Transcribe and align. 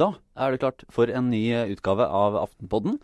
Da 0.00 0.10
er 0.38 0.52
det 0.54 0.60
klart 0.62 0.84
for 0.92 1.10
en 1.12 1.28
ny 1.32 1.42
utgave 1.74 2.06
av 2.06 2.36
Aftenpodden. 2.40 2.98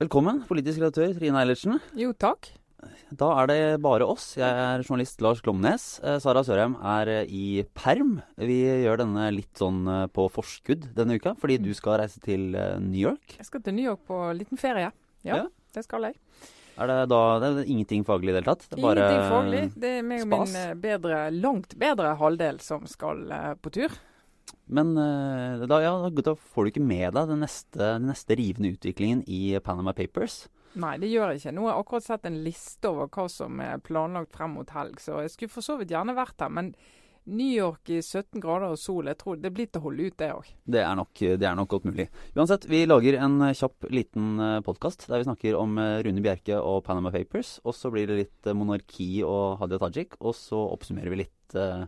Velkommen, 0.00 0.42
politisk 0.48 0.80
redaktør 0.82 1.14
Trine 1.16 1.40
Eilertsen. 1.42 1.78
Jo, 1.98 2.12
takk. 2.16 2.50
Da 3.12 3.28
er 3.42 3.50
det 3.50 3.58
bare 3.84 4.06
oss. 4.08 4.32
Jeg 4.40 4.48
er 4.48 4.82
journalist 4.86 5.20
Lars 5.20 5.42
Glomnes. 5.44 5.86
Eh, 6.02 6.16
Sara 6.22 6.40
Sørheim 6.46 6.78
er 6.80 7.10
eh, 7.12 7.26
i 7.28 7.62
perm. 7.76 8.14
Vi 8.40 8.62
gjør 8.86 9.02
denne 9.02 9.26
litt 9.36 9.52
sånn 9.60 9.82
eh, 9.90 10.06
på 10.14 10.28
forskudd 10.32 10.86
denne 10.96 11.18
uka, 11.20 11.34
fordi 11.40 11.58
du 11.60 11.70
skal 11.76 11.98
reise 12.00 12.22
til 12.24 12.54
New 12.54 13.00
York. 13.02 13.36
Jeg 13.38 13.50
skal 13.50 13.62
til 13.66 13.76
New 13.76 13.84
York 13.90 14.06
på 14.08 14.22
liten 14.38 14.60
ferie. 14.60 14.90
Ja, 15.26 15.42
Ja. 15.42 15.46
det 15.76 15.84
skal 15.84 16.08
jeg. 16.08 16.16
Er 16.80 16.88
det 16.88 17.00
da 17.12 17.22
det 17.42 17.48
er 17.50 17.66
ingenting 17.68 18.04
faglig 18.08 18.30
i 18.30 18.34
det 18.34 18.40
hele 18.40 18.52
tatt? 18.54 18.68
Det 18.70 18.78
Ingenting 18.80 19.24
faglig. 19.28 19.64
Det 19.76 19.90
er 19.98 20.06
meg 20.06 20.22
og 20.24 20.30
min 20.32 20.54
eh, 20.56 20.70
bedre, 20.80 21.18
langt 21.34 21.74
bedre 21.80 22.14
halvdel 22.20 22.60
som 22.64 22.86
skal 22.88 23.26
eh, 23.36 23.50
på 23.60 23.72
tur. 23.74 23.98
Men 24.70 24.94
eh, 24.96 25.66
da, 25.68 25.80
ja, 25.84 25.92
da 26.08 26.34
får 26.38 26.64
du 26.64 26.72
ikke 26.72 26.86
med 26.86 27.12
deg 27.18 27.34
den 27.34 27.44
neste, 27.44 27.82
den 27.82 28.08
neste 28.08 28.38
rivende 28.38 28.72
utviklingen 28.72 29.20
i 29.28 29.58
Panama 29.64 29.92
Papers. 29.96 30.46
Nei, 30.80 30.94
det 31.02 31.10
gjør 31.10 31.32
jeg 31.32 31.42
ikke. 31.42 31.52
Nå 31.56 31.66
har 31.66 31.74
jeg 31.74 31.84
akkurat 31.84 32.06
sett 32.06 32.30
en 32.30 32.40
liste 32.46 32.92
over 32.92 33.10
hva 33.12 33.26
som 33.28 33.60
er 33.64 33.82
planlagt 33.82 34.32
frem 34.38 34.54
mot 34.56 34.72
helg, 34.72 35.02
så 35.02 35.20
jeg 35.24 35.34
skulle 35.34 35.52
for 35.52 35.66
så 35.66 35.76
vidt 35.80 35.92
gjerne 35.92 36.14
vært 36.16 36.40
her. 36.40 36.52
Men 36.54 36.72
New 37.30 37.50
York 37.50 37.90
i 37.94 38.00
17 38.02 38.42
grader 38.42 38.74
og 38.74 38.80
sol, 38.80 39.06
jeg 39.10 39.18
tror 39.20 39.38
det 39.40 39.52
blir 39.54 39.68
til 39.70 39.80
å 39.80 39.84
holde 39.86 40.08
ut, 40.10 40.16
det 40.18 40.30
òg. 40.34 40.50
Det 40.66 40.82
det 41.40 41.46
er 41.48 41.56
nok 41.58 41.70
godt 41.70 41.86
mulig. 41.86 42.08
Uansett, 42.34 42.66
vi 42.70 42.82
lager 42.88 43.20
en 43.22 43.38
eh, 43.46 43.54
kjapp 43.56 43.86
liten 43.94 44.40
podkast 44.66 45.06
der 45.06 45.22
vi 45.22 45.28
snakker 45.28 45.58
om 45.58 45.78
eh, 45.78 46.00
Rune 46.06 46.24
Bjerke 46.24 46.58
og 46.58 46.82
Panama 46.86 47.12
Papers. 47.14 47.58
Og 47.64 47.76
så 47.76 47.90
blir 47.92 48.10
det 48.10 48.18
litt 48.18 48.50
eh, 48.50 48.56
monarki 48.56 49.22
og 49.26 49.60
Hadia 49.60 49.80
Tajik. 49.82 50.18
Og 50.20 50.34
så 50.36 50.58
oppsummerer 50.74 51.12
vi 51.12 51.22
litt 51.24 51.56
eh, 51.58 51.86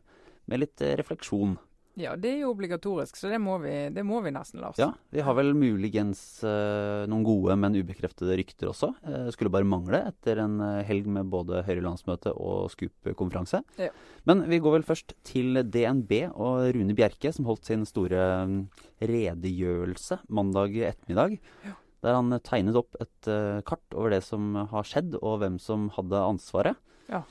med 0.51 0.63
litt 0.63 0.83
eh, 0.85 0.97
refleksjon. 1.01 1.57
Ja, 2.01 2.15
det 2.17 2.31
er 2.31 2.39
jo 2.41 2.53
obligatorisk, 2.55 3.19
så 3.21 3.29
det 3.29 3.37
må 3.43 3.59
vi, 3.61 3.73
det 3.93 4.01
må 4.07 4.23
vi 4.25 4.33
nesten, 4.33 4.63
Lars. 4.63 4.79
Ja, 4.81 4.89
vi 5.13 5.21
har 5.25 5.37
vel 5.37 5.53
muligens 5.53 6.23
eh, 6.47 7.03
noen 7.11 7.27
gode, 7.27 7.57
men 7.61 7.77
ubekreftede 7.77 8.39
rykter 8.41 8.71
også. 8.71 8.95
Eh, 9.05 9.29
skulle 9.35 9.53
bare 9.53 9.69
mangle 9.69 10.01
etter 10.09 10.41
en 10.41 10.57
eh, 10.65 10.81
helg 10.89 11.11
med 11.13 11.29
både 11.33 11.61
Høyre-landsmøte 11.67 12.33
og 12.33 12.73
Scoop-konferanse. 12.73 13.61
Ja. 13.77 13.91
Men 14.29 14.47
vi 14.49 14.63
går 14.65 14.79
vel 14.79 14.89
først 14.89 15.13
til 15.29 15.61
DNB 15.69 16.17
og 16.33 16.73
Rune 16.79 16.97
Bjerke, 16.97 17.35
som 17.37 17.51
holdt 17.51 17.69
sin 17.69 17.85
store 17.89 18.25
mm, 18.49 18.59
redegjørelse 19.13 20.23
mandag 20.33 20.81
ettermiddag. 20.95 21.37
Der 22.03 22.19
han 22.19 22.35
tegnet 22.43 22.79
opp 22.81 22.97
et 23.05 23.31
eh, 23.31 23.61
kart 23.69 23.85
over 23.93 24.17
det 24.17 24.25
som 24.25 24.57
har 24.73 24.89
skjedd, 24.89 25.21
og 25.21 25.43
hvem 25.45 25.61
som 25.61 25.91
hadde 25.99 26.25
ansvaret. 26.25 26.81
Ja. 27.13 27.27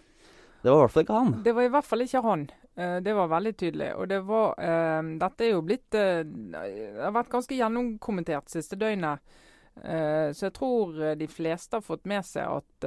Det 0.61 0.69
var 0.69 0.77
i 0.77 0.83
hvert 0.85 0.93
fall 0.93 1.07
ikke 1.07 1.17
han. 1.17 1.37
Det 1.41 1.53
var 1.57 1.65
i 1.65 1.73
hvert 1.73 1.87
fall 1.89 2.05
ikke 2.05 2.21
han. 2.21 2.49
Eh, 2.75 2.97
Det 3.01 3.13
var 3.13 3.27
veldig 3.27 3.57
tydelig. 3.57 3.93
Og 3.95 4.07
det 4.07 4.19
var 4.25 4.55
eh, 4.59 5.03
Dette 5.21 5.45
er 5.45 5.53
jo 5.55 5.63
blitt 5.65 5.95
eh, 5.97 6.23
Det 6.23 6.99
har 7.03 7.15
vært 7.15 7.31
ganske 7.33 7.57
gjennomkommentert 7.57 8.51
siste 8.51 8.79
døgnet. 8.79 9.39
Så 9.71 10.43
jeg 10.49 10.51
tror 10.51 10.97
de 11.15 11.27
fleste 11.31 11.77
har 11.77 11.83
fått 11.85 12.03
med 12.11 12.25
seg 12.27 12.43
at 12.43 12.85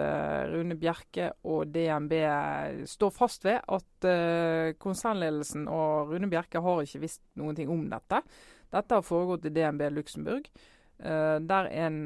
Rune 0.52 0.76
Bjerke 0.76 1.30
og 1.48 1.70
DNB 1.72 2.12
står 2.86 3.14
fast 3.16 3.46
ved 3.48 3.64
at 3.72 4.76
konsernledelsen 4.84 5.64
og 5.64 6.12
Rune 6.12 6.28
Bjerke 6.28 6.60
har 6.60 6.82
ikke 6.84 7.00
visst 7.06 7.22
noen 7.41 7.56
ting 7.56 7.72
om 7.72 7.86
dette. 7.88 8.20
Dette 8.76 8.98
har 9.00 9.08
foregått 9.08 9.48
i 9.48 9.54
DNB 9.56 9.86
Luxembourg, 9.96 10.52
der 11.00 11.72
en 11.72 11.98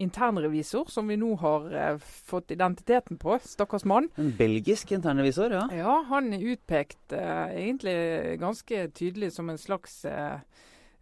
internrevisor, 0.00 0.88
som 0.88 1.08
vi 1.08 1.16
nå 1.20 1.34
har 1.42 1.70
eh, 1.76 1.98
fått 2.00 2.50
identiteten 2.54 3.18
på, 3.20 3.38
stakkars 3.44 3.84
mann, 3.84 4.08
En 4.16 4.32
belgisk 4.38 4.92
internrevisor, 4.96 5.52
ja. 5.52 5.66
ja, 5.76 5.96
han 6.08 6.32
er 6.32 6.46
utpekt 6.54 7.12
eh, 7.16 7.56
egentlig 7.66 7.96
ganske 8.40 8.86
tydelig 8.96 9.32
som 9.36 9.50
en 9.52 9.60
slags 9.60 10.04
eh, 10.08 10.38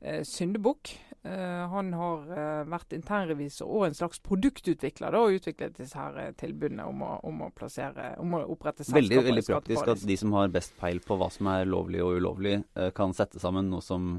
eh, 0.00 0.25
syndebukk. 0.26 0.97
Eh, 1.22 1.62
han 1.70 1.92
har 1.98 2.26
eh, 2.34 2.64
vært 2.70 2.97
internrevisor 2.97 3.70
og 3.70 3.87
en 3.88 3.97
slags 3.98 4.22
produktutvikler 4.25 5.14
da, 5.14 5.22
og 5.22 5.38
utviklet 5.38 5.78
disse 5.78 5.98
her 5.98 6.34
tilbudene 6.38 6.87
om 6.88 7.06
å, 7.06 7.14
om 7.28 7.47
å 7.47 7.53
plassere, 7.54 8.12
om 8.22 8.34
å 8.38 8.42
opprette 8.50 8.82
selskaper 8.82 9.03
Veldig, 9.03 9.22
veldig 9.31 9.47
praktisk 9.53 9.94
at 9.94 10.04
de 10.10 10.19
som 10.19 10.34
har 10.38 10.50
best 10.54 10.75
peil 10.81 11.03
på 11.04 11.19
hva 11.20 11.31
som 11.34 11.50
er 11.54 11.70
lovlig 11.70 12.03
og 12.03 12.19
ulovlig, 12.19 12.60
kan 12.98 13.14
sette 13.14 13.42
sammen 13.42 13.70
noe 13.70 13.84
som 13.84 14.19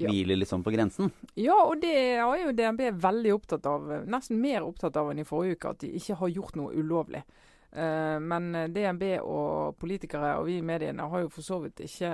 Ja. 0.00 0.10
hviler 0.10 0.40
liksom 0.40 0.64
på 0.64 0.72
grensen. 0.74 1.12
Ja, 1.38 1.56
og 1.64 1.80
det 1.82 1.92
er 1.92 2.42
jo 2.44 2.54
DNB 2.56 2.86
veldig 3.02 3.34
opptatt 3.36 3.66
av, 3.68 3.86
nesten 4.10 4.40
mer 4.40 4.66
opptatt 4.66 4.96
av 4.96 5.10
enn 5.12 5.22
i 5.22 5.28
forrige 5.28 5.58
uke, 5.58 5.74
at 5.74 5.84
de 5.84 5.92
ikke 6.00 6.18
har 6.22 6.34
gjort 6.34 6.58
noe 6.60 6.74
ulovlig. 6.74 7.22
Eh, 7.70 8.16
men 8.18 8.50
DNB 8.74 9.04
og 9.22 9.76
politikere 9.78 10.32
og 10.40 10.48
vi 10.48 10.56
i 10.58 10.64
mediene 10.66 11.06
har 11.12 11.22
jo 11.22 11.28
for 11.30 11.46
så 11.46 11.60
vidt 11.62 11.84
ikke 11.84 12.08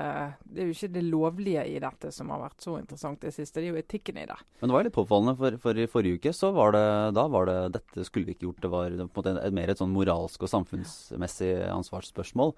Det 0.44 0.60
er 0.60 0.68
jo 0.68 0.74
ikke 0.74 0.90
det 0.92 1.04
lovlige 1.06 1.62
i 1.70 1.78
dette 1.80 2.10
som 2.12 2.28
har 2.34 2.42
vært 2.42 2.66
så 2.66 2.74
interessant 2.76 3.22
det 3.24 3.32
siste, 3.32 3.62
det 3.62 3.70
er 3.70 3.72
jo 3.72 3.80
etikken 3.80 4.20
i 4.20 4.26
det. 4.28 4.36
Men 4.60 4.68
det 4.68 4.76
var 4.76 4.84
jo 4.84 4.88
litt 4.88 4.96
påfallende, 4.98 5.36
for, 5.40 5.56
for 5.62 5.80
i 5.80 5.88
forrige 5.90 6.20
uke 6.20 6.34
så 6.36 6.52
var 6.56 6.76
det 6.76 6.84
da 7.16 7.26
var 7.32 7.48
det 7.48 7.56
dette 7.78 8.04
skulle 8.08 8.28
vi 8.28 8.36
ikke 8.36 8.48
gjort. 8.48 8.60
Det 8.66 8.72
var 8.72 8.90
på 8.90 9.06
en 9.06 9.12
måte 9.16 9.34
et, 9.40 9.56
mer 9.56 9.72
et 9.72 9.80
sånn 9.80 9.94
moralsk 9.94 10.44
og 10.44 10.52
samfunnsmessig 10.52 11.52
ansvarsspørsmål. 11.70 12.54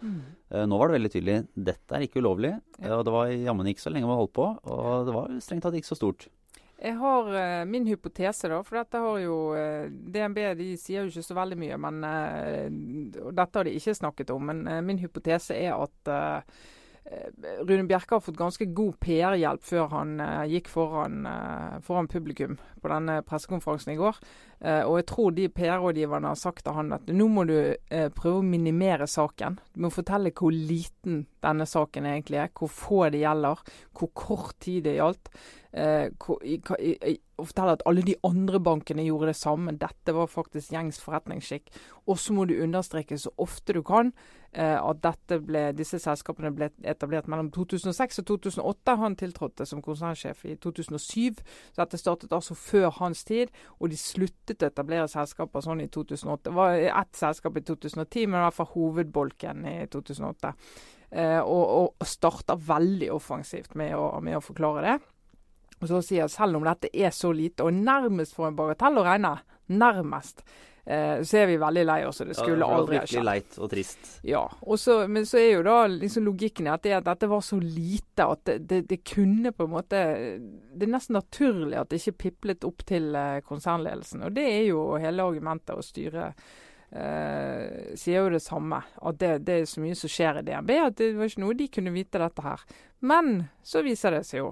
Eh, 0.51 0.67
nå 0.67 0.81
var 0.81 0.91
det 0.91 0.99
veldig 0.99 1.13
tydelig 1.15 1.39
dette 1.55 1.95
er 1.95 2.07
ikke 2.07 2.23
ulovlig. 2.25 2.57
Ja. 2.81 2.99
Og 2.99 3.07
det 3.07 3.15
var 3.15 3.31
jammen 3.33 3.71
ikke 3.71 3.87
så 3.87 3.95
lenge 3.95 4.11
man 4.11 4.21
holdt 4.21 4.35
på. 4.39 4.51
Og 4.75 5.07
det 5.09 5.15
var 5.15 5.39
strengt 5.45 5.67
tatt 5.67 5.79
ikke 5.79 5.93
så 5.93 5.99
stort. 5.99 6.29
Jeg 6.78 6.94
har 7.00 7.28
uh, 7.34 7.65
min 7.66 7.89
hypotese, 7.91 8.47
da, 8.53 8.61
for 8.62 8.78
dette 8.78 9.00
har 9.03 9.16
jo 9.19 9.39
uh, 9.56 9.89
DNB 9.91 10.39
de 10.61 10.69
sier 10.78 11.03
jo 11.03 11.11
ikke 11.11 11.27
så 11.27 11.34
veldig 11.39 11.59
mye, 11.59 11.78
men 11.83 12.05
uh, 12.06 12.69
dette 13.34 13.59
har 13.59 13.66
de 13.66 13.77
ikke 13.77 13.97
snakket 13.99 14.31
om. 14.34 14.44
Men 14.50 14.66
eh, 14.69 14.83
min 14.84 14.99
hypotese 15.03 15.56
er 15.56 15.75
at 15.75 16.11
eh, 16.12 16.59
eh, 17.11 17.62
Rune 17.67 17.87
Bjerke 17.88 18.17
har 18.17 18.25
fått 18.25 18.38
ganske 18.38 18.69
god 18.77 18.99
PR-hjelp 19.03 19.65
før 19.65 19.88
han 19.94 20.19
eh, 20.25 20.44
gikk 20.55 20.71
foran, 20.72 21.25
eh, 21.28 21.78
foran 21.84 22.11
publikum 22.11 22.59
på 22.83 22.93
denne 22.93 23.21
pressekonferansen 23.27 23.94
i 23.94 23.99
går. 24.00 24.21
Eh, 24.61 24.83
og 24.83 24.97
jeg 24.99 25.07
tror 25.07 25.35
de 25.35 25.47
PR-rådgiverne 25.55 26.33
har 26.33 26.39
sagt 26.39 26.65
til 26.67 26.75
han 26.75 26.91
at 26.97 27.11
nå 27.15 27.29
må 27.31 27.45
du 27.47 27.55
eh, 27.55 28.09
prøve 28.15 28.41
å 28.41 28.47
minimere 28.47 29.07
saken. 29.11 29.61
Du 29.75 29.85
må 29.85 29.93
fortelle 29.95 30.35
hvor 30.35 30.55
liten 30.55 31.27
denne 31.45 31.67
saken 31.69 32.09
egentlig 32.11 32.41
er, 32.43 32.51
hvor 32.59 32.73
få 32.73 33.05
det 33.15 33.23
gjelder, 33.23 33.63
hvor 33.95 34.11
kort 34.19 34.59
tid 34.65 34.89
det 34.89 34.97
gjaldt. 34.99 35.31
Eh, 35.79 36.09
og 36.19 37.47
fortelle 37.47 37.77
at 37.77 37.85
alle 37.87 38.03
de 38.03 38.17
andre 38.27 38.59
bankene 38.59 39.07
gjorde 39.07 39.31
det 39.31 39.39
samme. 39.39 39.77
Dette 39.79 40.15
var 40.17 40.27
faktisk 40.33 40.75
gjengs 40.75 40.99
forretningsskikk. 41.05 41.71
Og 42.11 42.19
så 42.19 42.35
må 42.35 42.49
du 42.49 42.57
understreke 42.59 43.19
så 43.21 43.31
ofte 43.39 43.77
du 43.77 43.85
kan 43.87 44.11
at 44.59 45.33
ble, 45.45 45.61
disse 45.77 45.99
selskapene 46.01 46.49
ble 46.57 46.71
etablert 46.89 47.27
mellom 47.29 47.51
2006 47.53 48.23
og 48.23 48.27
2008. 48.31 48.95
Han 48.97 49.17
tiltrådte 49.21 49.67
som 49.69 49.83
konsernsjef 49.85 50.41
i 50.49 50.57
2007, 50.57 51.43
så 51.69 51.83
dette 51.83 52.01
startet 52.01 52.33
altså 52.33 52.57
før 52.57 52.89
hans 52.97 53.27
tid. 53.29 53.53
Og 53.79 53.93
de 53.93 54.01
sluttet 54.01 54.48
å 54.57 54.69
etablere 54.69 55.09
selskaper 55.11 55.65
sånn 55.65 55.83
i 55.85 55.89
2008. 55.93 56.49
Det 56.49 56.55
var 56.57 56.79
ett 56.89 57.19
selskap 57.19 57.59
i 57.59 57.65
2010, 57.67 58.27
men 58.27 58.41
i 58.41 58.45
hvert 58.47 58.57
fall 58.57 58.71
hovedbolken 58.73 59.67
i 59.69 59.77
2008. 59.93 60.55
Eh, 61.11 61.41
og, 61.41 61.95
og 61.99 62.09
starta 62.09 62.57
veldig 62.57 63.11
offensivt 63.15 63.77
med 63.81 63.95
å, 63.97 64.11
med 64.25 64.39
å 64.39 64.45
forklare 64.45 64.85
det. 64.85 64.97
Og 65.79 65.87
så 65.91 66.01
sier 66.03 66.25
jeg 66.25 66.35
selv 66.35 66.59
om 66.59 66.67
dette 66.67 66.91
er 66.93 67.13
så 67.15 67.31
lite, 67.33 67.67
og 67.67 67.77
nærmest 67.77 68.35
for 68.37 68.49
en 68.49 68.59
bagatell 68.59 68.99
å 68.99 69.07
regne, 69.07 69.37
nærmest, 69.71 70.43
eh, 70.88 71.22
så 71.22 71.41
er 71.43 71.49
vi 71.50 71.56
veldig 71.60 71.84
lei 71.84 71.99
oss, 72.09 72.22
og 72.25 72.31
det 72.31 72.37
skulle 72.38 72.65
Ja, 72.65 72.69
aldri 72.78 72.97
ha 72.99 73.06
skjedd. 73.06 73.26
leit 73.28 73.59
og 73.60 73.71
trist. 73.72 74.12
Ja, 74.26 74.43
og 74.62 74.78
så, 74.81 75.00
Men 75.09 75.26
så 75.28 75.38
er 75.41 75.50
jo 75.59 75.65
da 75.66 75.82
liksom 75.93 76.25
logikken 76.25 76.71
at, 76.72 76.82
det, 76.87 76.94
at 76.97 77.04
dette 77.04 77.28
var 77.28 77.43
så 77.44 77.59
lite 77.60 78.25
at 78.25 78.44
det, 78.49 78.59
det, 78.71 78.81
det 78.88 79.03
kunne 79.04 79.53
på 79.53 79.69
en 79.69 79.75
måte 79.76 80.00
Det 80.72 80.87
er 80.87 80.94
nesten 80.94 81.19
naturlig 81.19 81.76
at 81.78 81.91
det 81.93 82.00
ikke 82.00 82.22
piplet 82.25 82.65
opp 82.65 82.87
til 82.88 83.12
eh, 83.15 83.43
konsernledelsen. 83.47 84.25
Og 84.25 84.32
det 84.32 84.46
er 84.49 84.64
jo 84.70 84.96
hele 84.96 85.29
argumentet 85.29 85.76
å 85.76 85.85
styre. 85.85 86.32
Uh, 86.88 87.93
sier 88.00 88.23
jo 88.23 88.31
det 88.32 88.41
samme, 88.41 88.79
at 88.81 89.19
det, 89.20 89.43
det 89.44 89.56
er 89.61 89.67
så 89.69 89.82
mye 89.84 89.96
som 89.99 90.08
skjer 90.08 90.38
i 90.41 90.43
DNB 90.46 90.70
at 90.81 90.94
det 90.96 91.11
var 91.19 91.29
ikke 91.29 91.43
noe 91.43 91.56
de 91.58 91.67
kunne 91.69 91.93
vite 91.93 92.17
dette 92.23 92.44
her. 92.46 92.62
Men 93.05 93.43
så 93.61 93.82
viser 93.84 94.17
det 94.17 94.23
seg 94.25 94.41
jo 94.41 94.46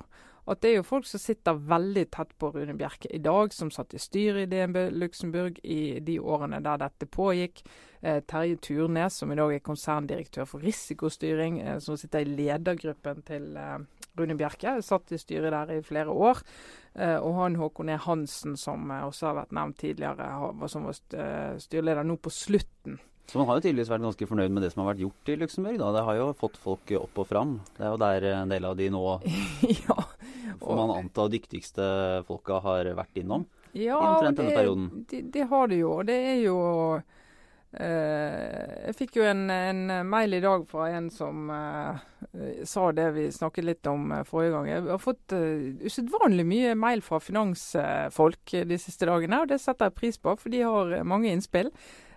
at 0.46 0.60
det 0.62 0.70
er 0.70 0.76
jo 0.78 0.86
folk 0.86 1.06
som 1.08 1.20
sitter 1.20 1.58
veldig 1.58 2.04
tett 2.14 2.30
på 2.38 2.52
Rune 2.54 2.76
Bjerke 2.78 3.10
i 3.10 3.18
dag, 3.22 3.52
som 3.54 3.72
satt 3.74 3.96
i 3.96 4.02
styret 4.02 4.46
i 4.46 4.50
DNB 4.52 4.78
Luxembourg 4.94 5.58
i 5.64 5.98
de 6.06 6.20
årene 6.22 6.60
der 6.62 6.78
dette 6.84 7.08
pågikk. 7.10 7.64
Eh, 8.00 8.20
Terje 8.28 8.60
Turnes, 8.62 9.18
som 9.18 9.32
i 9.32 9.38
dag 9.38 9.54
er 9.56 9.64
konserndirektør 9.66 10.46
for 10.46 10.62
risikostyring, 10.62 11.58
eh, 11.60 11.78
som 11.82 11.98
sitter 11.98 12.22
i 12.22 12.36
ledergruppen 12.38 13.24
til 13.26 13.56
eh, 13.58 13.80
Rune 14.16 14.36
Bjerke, 14.38 14.78
satt 14.86 15.12
i 15.12 15.18
styret 15.18 15.52
der 15.52 15.74
i 15.74 15.82
flere 15.84 16.14
år. 16.14 16.44
Eh, 16.94 17.18
og 17.18 17.34
han 17.40 17.58
Håkon 17.60 17.90
E. 17.90 17.98
Hansen, 18.06 18.56
som 18.56 18.90
eh, 18.90 19.04
også 19.04 19.30
har 19.30 19.40
vært 19.42 19.56
nevnt 19.56 19.80
tidligere, 19.82 20.30
som 20.70 20.86
var 20.88 21.02
eh, 21.18 21.58
styreleder 21.60 22.06
nå 22.06 22.16
på 22.22 22.32
slutten. 22.32 23.00
Så 23.26 23.40
man 23.40 23.48
har 23.48 23.58
jo 23.58 23.64
tydeligvis 23.64 23.90
vært 23.90 24.04
ganske 24.06 24.28
fornøyd 24.30 24.54
med 24.54 24.62
det 24.62 24.70
som 24.72 24.84
har 24.84 24.92
vært 24.92 25.02
gjort 25.02 25.32
i 25.32 25.36
Luxembourg. 25.40 25.80
Da. 25.82 25.90
Det 25.96 26.04
har 26.06 26.18
jo 26.20 26.26
fått 26.38 26.58
folk 26.62 26.92
opp 27.00 27.20
og 27.22 27.26
fram. 27.26 27.56
Det 27.74 27.82
er 27.82 27.90
jo 27.90 28.00
der 28.04 28.26
en 28.30 28.54
del 28.54 28.68
av 28.68 28.78
de 28.78 28.86
nå, 28.94 29.04
ja. 29.80 29.98
får 30.62 30.80
man 30.80 30.94
anta, 31.00 31.26
dyktigste 31.32 31.90
folka 32.28 32.62
har 32.64 32.92
vært 32.98 33.22
innom. 33.22 33.48
Ja, 33.76 33.98
omtrent 33.98 34.38
denne 34.40 34.54
perioden. 34.54 34.88
Det, 35.10 35.24
det 35.34 35.50
har 35.50 35.68
de 35.68 35.82
jo. 35.82 35.92
Og 35.98 36.06
det 36.08 36.20
er 36.32 36.42
jo 36.46 36.58
Uh, 37.76 38.86
jeg 38.86 38.94
fikk 38.96 39.16
jo 39.18 39.24
en, 39.26 39.50
en, 39.52 39.90
mail 40.08 40.32
i 40.32 40.40
dag 40.40 40.62
fra 40.70 40.86
en 40.96 41.10
som 41.12 41.50
uh, 41.52 41.98
sa 42.64 42.86
det 42.96 43.10
vi 43.12 43.26
snakket 43.34 43.66
litt 43.66 43.90
om 43.90 44.14
uh, 44.14 44.22
forrige 44.24 44.54
gang. 44.54 44.70
Jeg 44.70 44.86
har 44.86 45.02
fått 45.02 45.34
usedvanlig 45.84 46.46
mye 46.48 46.72
mail 46.78 47.04
fra 47.04 47.20
finansfolk 47.20 48.54
de 48.70 48.78
siste 48.80 49.10
dagene, 49.10 49.42
og 49.42 49.52
det 49.52 49.60
setter 49.60 49.90
jeg 49.90 49.98
pris 49.98 50.16
på, 50.16 50.38
for 50.40 50.54
de 50.54 50.62
har 50.64 50.96
mange 51.04 51.28
innspill. 51.34 51.68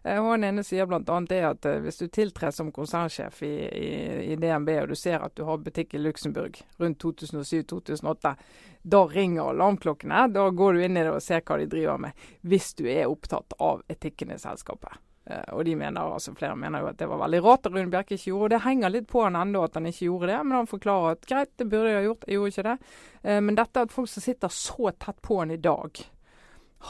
Og 0.03 0.29
Han 0.29 0.45
ene 0.47 0.63
sier 0.63 0.87
bl.a. 0.87 1.01
det 1.29 1.39
at 1.43 1.67
hvis 1.83 1.99
du 1.99 2.07
tiltrer 2.07 2.53
som 2.55 2.71
konsernsjef 2.71 3.41
i, 3.43 3.53
i, 3.67 3.89
i, 4.31 4.37
DNB, 4.39 4.71
og 4.83 4.93
du 4.93 4.95
ser 4.95 5.25
at 5.25 5.35
du 5.35 5.43
har 5.47 5.59
butikk 5.63 5.97
i 5.97 6.01
Luxembourg 6.03 6.61
rundt 6.79 7.03
2007-2008, 7.03 8.33
da 8.81 9.03
ringer 9.11 9.51
alarmklokkene. 9.51 10.27
Da 10.33 10.47
går 10.49 10.73
du 10.73 10.85
inn 10.85 10.97
i 10.97 11.03
det 11.03 11.11
og 11.11 11.23
ser 11.23 11.43
hva 11.43 11.59
de 11.59 11.67
driver 11.69 11.99
med, 12.07 12.25
hvis 12.47 12.73
du 12.79 12.85
er 12.87 13.09
opptatt 13.11 13.57
av 13.59 13.83
etikken 13.91 14.31
i 14.31 14.39
selskapet. 14.39 14.99
Eh, 15.29 15.53
og 15.53 15.65
de 15.65 15.75
mener, 15.77 16.01
altså 16.01 16.33
flere 16.33 16.57
mener 16.57 16.83
jo 16.83 16.89
at 16.89 16.99
det 16.99 17.09
var 17.09 17.21
veldig 17.21 17.41
rart 17.45 17.67
at 17.67 17.75
Rune 17.75 17.91
Bjerke 17.91 18.15
ikke 18.15 18.31
gjorde 18.31 18.47
og 18.47 18.53
Det 18.55 18.61
henger 18.63 18.93
litt 18.93 19.09
på 19.09 19.23
han 19.25 19.37
ennå 19.37 19.61
at 19.67 19.75
han 19.77 19.89
ikke 19.89 20.07
gjorde 20.07 20.31
det, 20.31 20.37
men 20.45 20.57
han 20.57 20.69
forklarer 20.69 21.17
at 21.17 21.27
greit, 21.29 21.51
det 21.59 21.67
burde 21.69 21.91
jeg 21.91 21.99
ha 21.99 22.07
gjort, 22.07 22.23
jeg 22.25 22.39
gjorde 22.39 22.53
ikke 22.53 22.67
det. 22.69 22.77
Eh, 23.23 23.41
men 23.45 23.59
dette 23.59 23.83
at 23.85 23.93
folk 23.93 24.09
som 24.09 24.25
sitter 24.25 24.55
så 24.55 24.93
tett 24.97 25.21
på 25.25 25.41
han 25.41 25.53
i 25.53 25.59
dag, 25.61 26.01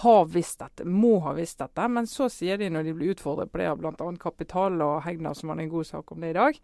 har 0.01 0.25
visst 0.29 0.59
dette, 0.61 0.85
må 0.85 1.17
ha 1.25 1.33
visst 1.37 1.59
dette. 1.59 1.87
Men 1.89 2.07
så 2.07 2.29
sier 2.31 2.59
de 2.61 2.69
når 2.69 2.87
de 2.87 2.95
blir 2.97 3.13
utfordret 3.15 3.51
på 3.51 3.61
det 3.61 3.69
av 3.71 3.81
bl.a. 3.81 4.09
Kapital 4.21 4.81
og 4.85 5.03
Hegnar, 5.05 5.37
som 5.37 5.53
hadde 5.53 5.65
en 5.65 5.71
god 5.73 5.89
sak 5.89 6.11
om 6.13 6.21
det 6.21 6.31
i 6.33 6.37
dag, 6.37 6.59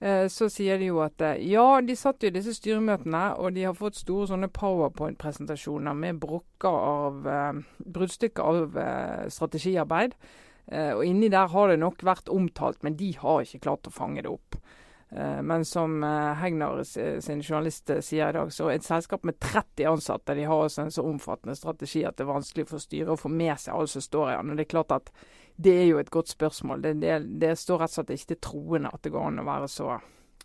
eh, 0.00 0.26
så 0.32 0.48
sier 0.52 0.80
de 0.80 0.90
jo 0.90 1.00
at 1.04 1.24
ja, 1.44 1.66
de 1.84 1.96
satt 1.98 2.24
jo 2.24 2.32
i 2.32 2.36
disse 2.36 2.56
styremøtene, 2.56 3.24
og 3.36 3.56
de 3.56 3.68
har 3.68 3.78
fått 3.78 4.00
store 4.00 4.30
sånne 4.32 4.50
powerpoint-presentasjoner 4.56 5.96
med 5.96 6.20
brokker 6.22 6.78
av 6.94 7.26
bruddstykker 7.84 8.54
av 8.54 8.80
strategiarbeid. 9.32 10.16
Eh, 10.70 10.92
og 10.94 11.04
inni 11.04 11.30
der 11.32 11.50
har 11.50 11.70
det 11.70 11.80
nok 11.82 12.04
vært 12.06 12.30
omtalt, 12.30 12.82
men 12.86 12.96
de 12.98 13.10
har 13.18 13.42
ikke 13.42 13.64
klart 13.66 13.88
å 13.90 13.94
fange 13.94 14.22
det 14.22 14.30
opp. 14.30 14.58
Eh, 15.10 15.42
men 15.42 15.64
som 15.64 16.04
eh, 16.04 16.34
Hegnar 16.34 16.84
sin 17.20 17.42
journalist 17.42 17.90
sier 18.00 18.30
i 18.30 18.32
dag, 18.32 18.52
så 18.52 18.68
et 18.70 18.86
selskap 18.86 19.24
med 19.26 19.40
30 19.42 19.88
ansatte 19.90 20.36
de 20.38 20.46
har 20.46 20.62
også 20.64 20.84
en 20.84 20.94
så 20.94 21.04
omfattende 21.06 21.56
strategi 21.58 22.04
at 22.06 22.16
det 22.18 22.26
er 22.26 22.30
vanskelig 22.30 22.68
for 22.70 22.82
styret 22.82 23.14
å 23.14 23.18
få 23.18 23.32
med 23.32 23.56
seg 23.58 23.74
alt 23.74 23.90
som 23.90 24.04
står 24.04 24.30
i 24.30 24.36
den. 24.36 24.52
Og 24.52 24.60
det 24.60 24.66
er 24.68 24.74
klart 24.76 24.94
at 24.94 25.10
det 25.60 25.74
er 25.82 25.90
jo 25.90 25.98
et 26.00 26.14
godt 26.14 26.30
spørsmål. 26.30 26.86
Det, 26.86 26.94
det, 27.02 27.18
det 27.42 27.56
står 27.58 27.82
rett 27.82 27.92
og 27.92 27.98
slett 27.98 28.14
ikke 28.14 28.32
til 28.34 28.42
troende 28.46 28.94
at 28.94 29.02
det 29.04 29.14
går 29.16 29.26
an 29.26 29.42
å 29.42 29.48
være 29.50 29.68
så 29.72 29.98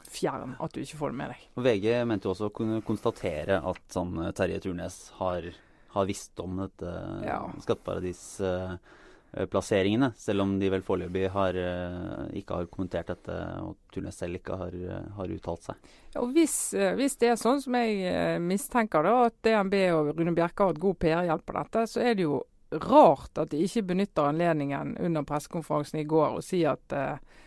fjern 0.05 0.57
at 0.61 0.73
du 0.73 0.81
ikke 0.81 0.99
får 0.99 1.13
det 1.13 1.19
med 1.21 1.31
deg. 1.33 1.45
VG 1.65 1.87
mente 2.09 2.27
jo 2.27 2.33
også 2.33 2.49
å 2.49 2.57
kunne 2.57 2.81
konstatere 2.85 3.61
at 3.61 3.85
sånn 3.93 4.17
Terje 4.37 4.59
Turnes 4.65 4.99
har, 5.21 5.47
har 5.93 6.09
visst 6.09 6.41
om 6.43 6.59
dette 6.65 6.91
ja. 7.25 7.39
skatteparadis. 7.63 8.27
Uh, 8.41 8.75
Eh, 8.75 9.04
plasseringene, 9.51 10.11
selv 10.17 10.45
om 10.45 10.55
de 10.59 10.69
vel 10.71 10.83
foreløpig 10.85 11.25
eh, 11.27 12.39
ikke 12.39 12.59
har 12.59 12.69
kommentert 12.71 13.11
dette, 13.11 13.35
og 13.61 13.75
Turnes 13.91 14.15
selv 14.15 14.39
ikke 14.39 14.57
har, 14.59 14.75
eh, 14.75 15.07
har 15.17 15.35
uttalt 15.35 15.69
seg. 15.69 15.93
Og 16.21 16.31
hvis, 16.35 16.57
hvis, 16.95 17.17
det 17.19 17.33
er 17.33 17.39
sånn 17.39 17.59
som 17.63 17.75
jeg 17.75 18.39
mistenker, 18.43 19.03
da, 19.03 19.29
at 19.29 19.39
DNB 19.43 19.75
og 19.95 20.13
Rune 20.15 20.35
Bjerke 20.35 20.63
har 20.63 20.71
hatt 20.71 20.83
god 20.83 20.99
PR-hjelp 21.03 21.45
på 21.45 21.57
dette, 21.59 21.87
så 21.91 22.03
er 22.05 22.15
det 22.15 22.27
jo 22.27 22.41
rart 22.71 23.37
at 23.37 23.51
de 23.51 23.61
ikke 23.63 23.85
benytter 23.91 24.29
anledningen 24.29 24.95
under 25.03 25.25
pressekonferansen 25.27 26.01
i 26.01 26.07
går 26.09 26.39
og 26.39 26.43
sier 26.43 26.75
at 26.75 26.95
uh, 26.95 27.41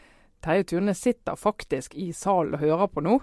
Terje 0.44 0.68
Turnes 0.70 1.02
sitter 1.02 1.36
faktisk 1.36 1.96
i 1.98 2.12
salen 2.14 2.54
og 2.54 2.62
hører 2.62 2.90
på 2.92 3.02
nå. 3.04 3.18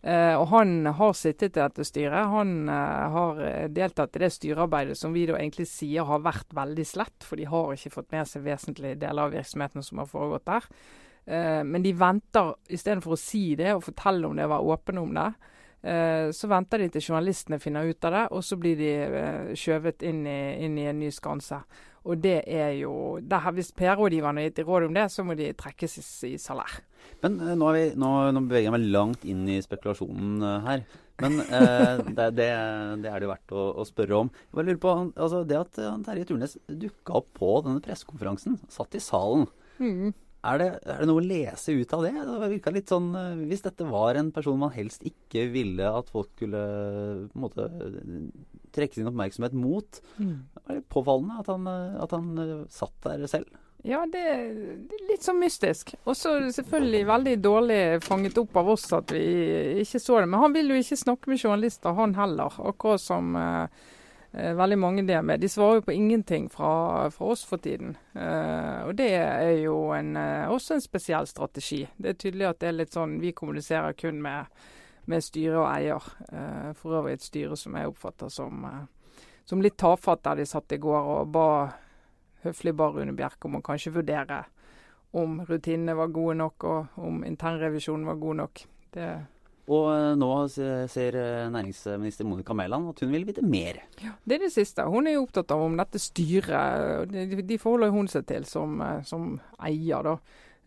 Uh, 0.00 0.32
og 0.40 0.46
han 0.54 0.86
har 0.96 1.12
sittet 1.12 1.58
i 1.58 1.60
dette 1.60 1.84
styret. 1.84 2.30
Han 2.32 2.70
uh, 2.72 3.10
har 3.12 3.42
eh, 3.44 3.66
deltatt 3.68 4.16
i 4.16 4.22
det 4.22 4.30
styrearbeidet 4.32 4.96
som 4.96 5.12
vi 5.12 5.26
da 5.28 5.36
egentlig 5.36 5.66
sier 5.68 6.08
har 6.08 6.22
vært 6.24 6.54
veldig 6.56 6.86
slett, 6.88 7.26
for 7.26 7.36
de 7.36 7.48
har 7.50 7.74
ikke 7.74 7.92
fått 7.98 8.08
med 8.14 8.30
seg 8.30 8.46
vesentlige 8.46 8.96
deler 9.02 9.28
av 9.28 9.36
virksomheten 9.36 9.84
som 9.84 10.00
har 10.00 10.08
foregått 10.08 10.48
der. 10.48 10.72
Men 11.30 11.84
de 11.84 11.90
venter, 11.94 12.54
istedenfor 12.72 13.12
å 13.14 13.18
si 13.20 13.52
det 13.54 13.74
og 13.76 13.84
fortelle 13.84 14.26
om 14.26 14.38
det 14.38 14.46
og 14.48 14.54
være 14.54 14.72
åpne 14.74 15.02
om 15.04 15.10
det, 15.14 15.26
så 16.34 16.48
venter 16.50 16.80
de 16.80 16.88
til 16.90 17.04
journalistene 17.04 17.58
finner 17.62 17.86
ut 17.86 18.06
av 18.08 18.14
det, 18.16 18.22
og 18.34 18.42
så 18.42 18.56
blir 18.58 18.80
de 18.80 19.54
skjøvet 19.60 20.02
inn 20.08 20.24
inn 20.26 20.80
i 20.80 20.88
en 20.90 20.98
ny 20.98 21.12
skanse. 21.14 21.60
Og 22.08 22.20
det 22.22 22.38
er 22.48 22.70
jo 22.78 23.18
der, 23.20 23.50
Hvis 23.52 23.72
PR-rådgiverne 23.76 24.40
har 24.40 24.48
gitt 24.48 24.62
råd 24.64 24.88
om 24.88 24.96
det, 24.96 25.06
så 25.12 25.24
må 25.26 25.36
de 25.36 25.52
trekkes 25.52 25.98
i, 26.00 26.32
i 26.32 26.38
salær. 26.40 26.80
Men 27.24 27.36
uh, 27.42 27.52
nå, 27.58 27.72
vi, 27.76 27.84
nå, 28.00 28.10
nå, 28.32 28.42
beveger 28.48 28.70
jeg 28.70 28.76
meg 28.76 28.88
langt 28.94 29.26
inn 29.28 29.44
i 29.52 29.60
spekulasjonen 29.64 30.40
uh, 30.44 30.56
her. 30.64 30.84
Men 31.20 31.36
eh, 31.44 31.98
det, 32.16 32.30
det, 32.38 32.46
det, 33.04 33.10
er 33.10 33.20
det 33.20 33.28
verdt 33.28 33.52
å, 33.52 33.66
å 33.76 33.84
spørre 33.84 34.22
om. 34.22 34.30
Jeg 34.32 34.56
bare 34.56 34.70
lurer 34.70 34.80
på, 34.80 34.94
altså, 35.20 35.42
Det 35.44 35.58
at 35.58 35.80
Terje 36.06 36.30
Turnes 36.30 36.56
dukka 36.64 37.18
opp 37.20 37.28
på 37.36 37.58
denne 37.66 37.82
pressekonferansen, 37.84 38.56
satt 38.72 38.96
i 38.96 39.02
salen. 39.04 39.44
Mm. 39.76 40.14
Er, 40.40 40.60
det, 40.60 40.68
er, 40.86 41.02
det, 41.02 41.06
noe 41.10 41.20
å 41.20 41.24
lese 41.24 41.74
ut 41.76 41.90
av 41.92 42.04
det? 42.06 42.14
Det 42.16 42.50
virka 42.54 42.72
litt 42.72 42.88
sånn 42.88 43.10
Hvis 43.44 43.64
dette 43.66 43.84
var 43.84 44.16
en 44.16 44.30
person 44.32 44.56
man 44.60 44.72
helst 44.72 45.04
ikke 45.04 45.44
ville 45.52 45.84
at 45.84 46.08
folk 46.12 46.30
skulle 46.32 46.62
måte 47.36 47.66
trekke 48.72 48.96
sin 48.96 49.10
oppmerksomhet 49.10 49.56
mot, 49.58 49.98
mm. 50.16 50.36
er 50.62 50.78
det 50.78 50.86
påfallende 50.92 51.40
at 51.42 51.50
han, 51.50 51.66
at 52.06 52.14
han 52.14 52.30
satt 52.70 52.94
der 53.04 53.26
selv? 53.28 53.50
Ja, 53.86 54.02
det, 54.04 54.20
er 54.20 55.06
litt 55.08 55.24
sånn 55.24 55.40
mystisk. 55.40 55.94
Og 56.04 56.16
så 56.18 56.34
selvfølgelig 56.52 57.06
veldig 57.08 57.36
dårlig 57.40 57.80
fanget 58.04 58.36
opp 58.42 58.58
av 58.60 58.68
oss 58.74 58.84
at 58.92 59.14
vi 59.14 59.22
ikke 59.80 60.00
så 60.02 60.18
det. 60.20 60.28
Men 60.28 60.44
han 60.44 60.56
vil 60.56 60.72
jo 60.72 60.80
ikke 60.82 61.00
snakke 61.00 61.32
med 61.32 61.40
journalister, 61.40 61.96
han 61.96 62.14
heller. 62.18 62.58
Akkurat 62.70 63.00
som 63.00 63.32
eh, 63.40 63.64
eh 63.64 63.68
veldig 64.32 64.78
mange 64.78 65.02
det 65.06 65.18
med. 65.26 65.40
De 65.40 65.48
svarer 65.48 65.80
jo 65.80 65.86
på 65.88 65.92
ingenting 65.92 66.48
fra, 66.50 67.08
fra 67.10 67.30
oss 67.32 67.42
for 67.44 67.58
tiden. 67.58 67.96
Eh, 68.14 68.86
og 68.86 68.94
det 68.98 69.08
er 69.16 69.56
jo 69.64 69.90
en, 69.96 70.16
eh, 70.16 70.50
også 70.50 70.76
en 70.76 70.84
spesiell 70.84 71.26
strategi. 71.26 71.82
Det 71.96 72.08
er 72.08 72.20
tydelig 72.20 72.46
at 72.48 72.60
det 72.60 72.68
er 72.68 72.78
litt 72.78 72.94
sånn 72.94 73.18
vi 73.20 73.32
kommuniserer 73.34 73.96
kun 73.98 74.22
med, 74.22 74.46
med 75.10 75.26
styre 75.26 75.58
og 75.58 75.68
eier. 75.72 76.08
Eh, 76.30 76.70
for 76.78 77.00
øvrig 77.00 77.18
et 77.18 77.26
styre 77.26 77.58
som 77.58 77.74
jeg 77.74 77.90
oppfatter 77.90 78.30
som, 78.30 78.64
eh, 78.64 79.26
som 79.44 79.60
litt 79.60 79.78
tafatt 79.78 80.22
der 80.22 80.42
de 80.42 80.46
satt 80.46 80.72
i 80.72 80.78
går 80.78 81.12
og 81.16 81.34
ba 81.34 81.50
høflig 82.44 82.72
ba 82.76 82.88
Rune 82.94 83.12
Bjerke 83.12 83.50
om 83.50 83.58
å 83.58 83.64
kanskje 83.66 83.92
vurdere 83.98 84.44
om 85.12 85.40
rutinene 85.42 85.96
var 85.98 86.12
gode 86.14 86.36
nok, 86.38 86.64
og 86.64 86.98
om 87.02 87.24
internrevisjonen 87.26 88.06
var 88.06 88.20
god 88.20 88.36
nok. 88.44 88.62
Det 88.94 89.08
og 89.70 89.86
eh, 89.94 90.12
nå 90.18 90.30
ser 90.50 91.16
eh, 91.18 91.46
næringsminister 91.52 92.26
Monica 92.26 92.54
Mæland 92.56 92.90
at 92.90 93.00
hun 93.04 93.12
vil 93.14 93.26
vite 93.28 93.44
mer. 93.46 93.78
Ja, 94.02 94.16
Det 94.24 94.34
er 94.36 94.44
det 94.46 94.52
siste. 94.52 94.82
Hun 94.82 95.06
er 95.06 95.14
jo 95.14 95.24
opptatt 95.28 95.52
av 95.54 95.62
om 95.62 95.76
dette 95.78 96.00
styret 96.02 97.12
De 97.46 97.58
forholder 97.58 97.94
hun 97.94 98.08
seg 98.10 98.26
til 98.26 98.46
som, 98.50 98.80
eh, 98.82 99.02
som 99.06 99.36
eier, 99.58 100.02
da. 100.02 100.16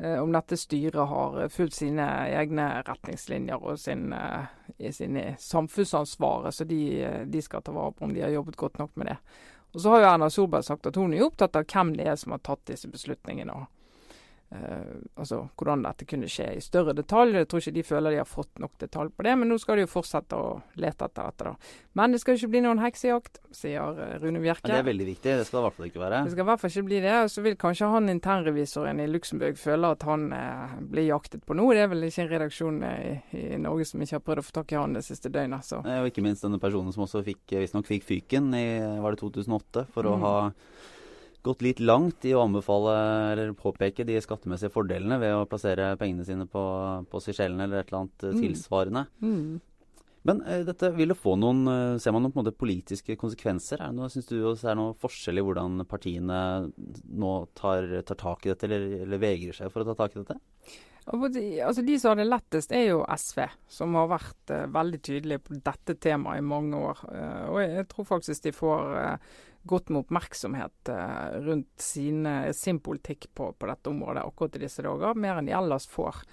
Om 0.04 0.32
dette 0.34 0.58
styret 0.58 1.08
har 1.08 1.36
fulgt 1.54 1.76
sine 1.78 2.04
egne 2.34 2.64
retningslinjer 2.84 3.62
og 3.62 3.78
sin, 3.78 4.08
sine 4.92 5.36
samfunnsansvaret, 5.40 6.52
så 6.52 6.66
de, 6.68 6.80
de 7.30 7.44
skal 7.46 7.62
ta 7.62 7.72
vare 7.72 7.94
på 7.94 8.08
om 8.08 8.16
de 8.16 8.24
har 8.26 8.34
jobbet 8.34 8.58
godt 8.58 8.82
nok 8.82 8.98
med 8.98 9.12
det. 9.12 9.18
Og 9.72 9.84
så 9.84 9.94
har 9.94 10.02
jo 10.02 10.10
Erna 10.10 10.30
Solberg 10.34 10.66
sagt 10.66 10.90
at 10.90 10.98
hun 10.98 11.14
er 11.14 11.24
opptatt 11.24 11.56
av 11.56 11.70
hvem 11.70 11.94
det 11.96 12.10
er 12.10 12.18
som 12.20 12.34
har 12.34 12.42
tatt 12.42 12.66
disse 12.74 12.90
beslutningene. 12.90 13.54
og 13.54 13.83
Uh, 14.54 15.02
altså 15.18 15.40
hvordan 15.58 15.82
dette 15.82 16.06
kunne 16.06 16.28
skje 16.30 16.46
i 16.58 16.62
større 16.62 16.94
detalj. 16.94 17.34
Jeg 17.40 17.48
tror 17.50 17.64
ikke 17.64 17.74
de 17.74 17.84
føler 17.88 18.14
de 18.14 18.20
har 18.22 18.30
fått 18.30 18.62
nok 18.62 18.76
detalj 18.82 19.10
på 19.16 19.26
det, 19.26 19.34
men 19.40 19.50
nå 19.50 19.58
skal 19.62 19.80
de 19.80 19.86
jo 19.88 19.90
fortsette 19.90 20.38
å 20.38 20.60
lete 20.78 21.08
etter 21.08 21.32
dette. 21.32 21.48
da. 21.48 21.80
Men 21.98 22.14
det 22.14 22.20
skal 22.22 22.38
ikke 22.38 22.52
bli 22.54 22.62
noen 22.66 22.82
heksejakt, 22.84 23.40
sier 23.56 23.98
uh, 23.98 24.14
Rune 24.22 24.44
Bjerke. 24.44 24.70
Ja, 24.70 24.78
det 24.78 24.84
er 24.84 24.90
veldig 24.92 25.08
viktig. 25.10 25.36
Det 25.42 25.48
skal 25.48 25.58
det 25.58 25.64
i 25.64 25.68
hvert 25.68 25.80
fall 25.80 25.90
ikke 25.90 26.04
være. 26.04 26.22
Det 26.28 26.36
skal 26.36 26.46
i 26.46 26.50
hvert 26.52 26.64
fall 26.64 26.74
ikke 26.74 26.86
bli 26.92 27.02
det. 27.08 27.18
Så 27.34 27.46
vil 27.48 27.58
kanskje 27.66 27.92
han 27.96 28.14
internrevisoren 28.14 29.04
i 29.04 29.10
Luxembourg 29.10 29.60
føle 29.62 29.94
at 29.98 30.08
han 30.10 30.30
uh, 30.36 30.78
blir 30.94 31.10
jaktet 31.10 31.46
på 31.48 31.58
nå. 31.58 31.70
Det 31.74 31.86
er 31.86 31.94
vel 31.94 32.10
ikke 32.10 32.26
en 32.28 32.34
redaksjon 32.36 32.82
i, 32.90 32.96
i, 33.40 33.46
Norge 33.64 33.90
som 33.90 34.06
ikke 34.06 34.20
har 34.20 34.26
prøvd 34.28 34.44
å 34.44 34.48
få 34.50 34.58
tak 34.62 34.76
i 34.76 34.82
han 34.82 34.98
det 34.98 35.06
siste 35.08 35.34
døgnet. 35.34 35.66
Så. 35.66 35.82
Og 35.82 36.10
ikke 36.10 36.26
minst 36.26 36.46
denne 36.46 36.62
personen 36.62 36.94
som 36.94 37.08
også 37.08 37.26
fikk, 37.26 37.46
visstnok 37.58 37.90
fikk 37.90 38.06
fyken 38.08 38.54
i 38.58 38.66
var 39.02 39.16
det 39.16 39.24
2008 39.24 39.88
for 39.94 40.06
mm. 40.06 40.14
å 40.14 40.20
ha 40.24 40.36
gått 41.44 41.64
litt 41.66 41.82
langt 41.84 42.24
i 42.28 42.34
å 42.36 42.46
anbefale 42.46 42.96
eller 43.34 43.52
påpeke 43.60 44.06
de 44.08 44.16
skattemessige 44.24 44.72
fordelene 44.74 45.20
ved 45.22 45.36
å 45.36 45.46
plassere 45.50 45.94
pengene 46.00 46.26
sine 46.28 46.48
på, 46.50 46.64
på 47.12 47.22
Seychellene 47.24 47.68
eller 47.68 47.84
et 47.84 47.92
eller 47.92 48.06
annet 48.06 48.18
tilsvarende. 48.24 48.40
mm. 48.40 48.48
tilsvarende. 48.48 49.06
Mm. 49.24 49.62
Men 50.28 50.40
uh, 50.48 50.62
dette 50.64 50.92
vil 50.96 51.12
jo 51.12 51.20
få 51.20 51.36
noen 51.40 51.66
uh, 51.68 52.00
Ser 52.02 52.16
man 52.16 52.26
noen 52.26 52.54
politiske 52.56 53.18
konsekvenser? 53.20 53.82
Er 53.82 53.92
det 53.92 54.00
noe, 54.00 54.10
synes 54.12 54.30
du 54.30 54.38
det 54.40 54.72
er 54.72 54.80
noe 54.80 54.96
forskjell 55.00 55.42
i 55.42 55.44
hvordan 55.44 55.84
partiene 55.90 56.40
nå 57.12 57.36
tar, 57.60 57.90
tar 58.08 58.20
tak 58.20 58.48
i 58.48 58.54
dette, 58.54 58.70
eller, 58.70 58.88
eller, 59.04 59.22
vegrer 59.22 59.60
seg 59.60 59.72
for 59.74 59.84
å 59.84 59.92
ta 59.92 60.00
tak 60.00 60.16
i 60.16 60.24
dette? 60.24 60.40
Altså 61.04 61.84
De 61.84 61.98
som 62.00 62.14
har 62.14 62.22
det 62.22 62.30
lettest, 62.30 62.72
er 62.72 62.86
jo 62.94 63.02
SV, 63.04 63.42
som 63.68 64.00
har 64.00 64.12
vært 64.14 64.54
uh, 64.56 64.66
veldig 64.72 65.02
tydelige 65.04 65.44
på 65.44 65.60
dette 65.60 65.98
temaet 66.00 66.40
i 66.40 66.52
mange 66.54 66.80
år. 66.80 67.04
og 67.52 67.60
jeg, 67.60 67.90
tror 67.92 68.14
faktisk 68.16 68.48
de 68.48 68.56
får 68.56 68.96
godt 69.70 69.90
med 69.90 70.04
oppmerksomhet 70.04 70.92
eh, 70.92 71.38
rundt 71.46 71.82
sine, 71.82 72.54
sin 72.54 72.82
politikk 72.84 73.30
på, 73.34 73.52
på, 73.54 73.70
dette 73.70 73.92
området 73.92 74.26
akkurat 74.26 74.58
i 74.60 74.66
disse 74.66 74.84
dager, 74.86 75.16
mer 75.16 75.40
enn 75.40 75.50
de 75.50 75.56
ellers 75.56 75.88
får. 75.90 76.24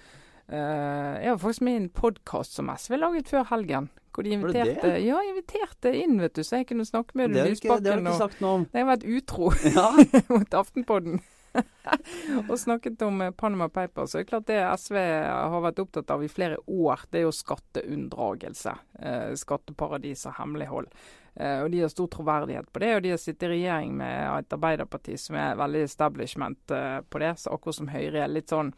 Uh, 0.51 1.15
jeg 1.21 1.31
var 1.31 1.37
faktisk 1.39 1.63
med 1.63 1.73
i 1.73 1.79
en 1.79 1.91
podkast 1.95 2.57
som 2.57 2.71
SV 2.73 2.97
laget 2.99 3.29
før 3.31 3.45
helgen. 3.53 3.87
Hvor 4.11 4.27
de 4.27 4.33
inviterte, 4.35 4.95
ja, 4.99 5.21
inviterte 5.23 5.93
inn, 5.95 6.17
vet 6.19 6.35
du, 6.35 6.43
så 6.43 6.59
jeg 6.59 6.67
kunne 6.73 6.83
snakke 6.87 7.15
med 7.15 7.31
Lysbakken. 7.31 7.85
Det 7.85 7.93
har 7.93 8.01
du 8.01 8.09
ikke 8.09 8.17
sagt 8.19 8.41
noe 8.43 8.57
om. 8.59 8.65
Det 8.67 8.81
har 8.81 8.89
vært 8.89 9.05
utro 9.07 9.53
ja. 9.77 9.87
mot 10.27 10.59
Aftenpodden. 10.59 11.21
og 12.49 12.59
snakket 12.59 13.01
om 13.07 13.21
eh, 13.21 13.31
Panama 13.31 13.69
Papers. 13.69 14.11
Så 14.11 14.19
det 14.19 14.25
er 14.25 14.29
klart 14.29 14.49
det 14.49 14.59
SV 14.83 14.99
har 14.99 15.63
vært 15.63 15.81
opptatt 15.83 16.13
av 16.13 16.23
i 16.23 16.29
flere 16.31 16.59
år, 16.67 17.07
det 17.11 17.21
er 17.21 17.27
jo 17.27 17.33
skatteunndragelse. 17.35 18.75
Eh, 18.99 19.31
skatteparadis 19.39 20.27
og 20.29 20.37
hemmelighold. 20.39 20.91
Eh, 21.35 21.61
og 21.63 21.71
De 21.71 21.81
har 21.81 21.91
stor 21.91 22.07
troverdighet 22.11 22.71
på 22.73 22.79
det, 22.83 22.91
og 22.95 23.03
de 23.03 23.13
har 23.13 23.21
sittet 23.21 23.47
i 23.47 23.51
regjering 23.53 23.93
med 23.97 24.15
et 24.35 24.55
Arbeiderparti 24.57 25.17
som 25.19 25.37
er 25.39 25.59
veldig 25.59 25.83
establishment 25.87 26.73
eh, 26.75 26.99
på 27.07 27.21
det. 27.23 27.33
så 27.39 27.53
Akkurat 27.55 27.79
som 27.79 27.91
Høyre 27.91 28.25
er 28.25 28.31
litt 28.31 28.51
sånn 28.51 28.73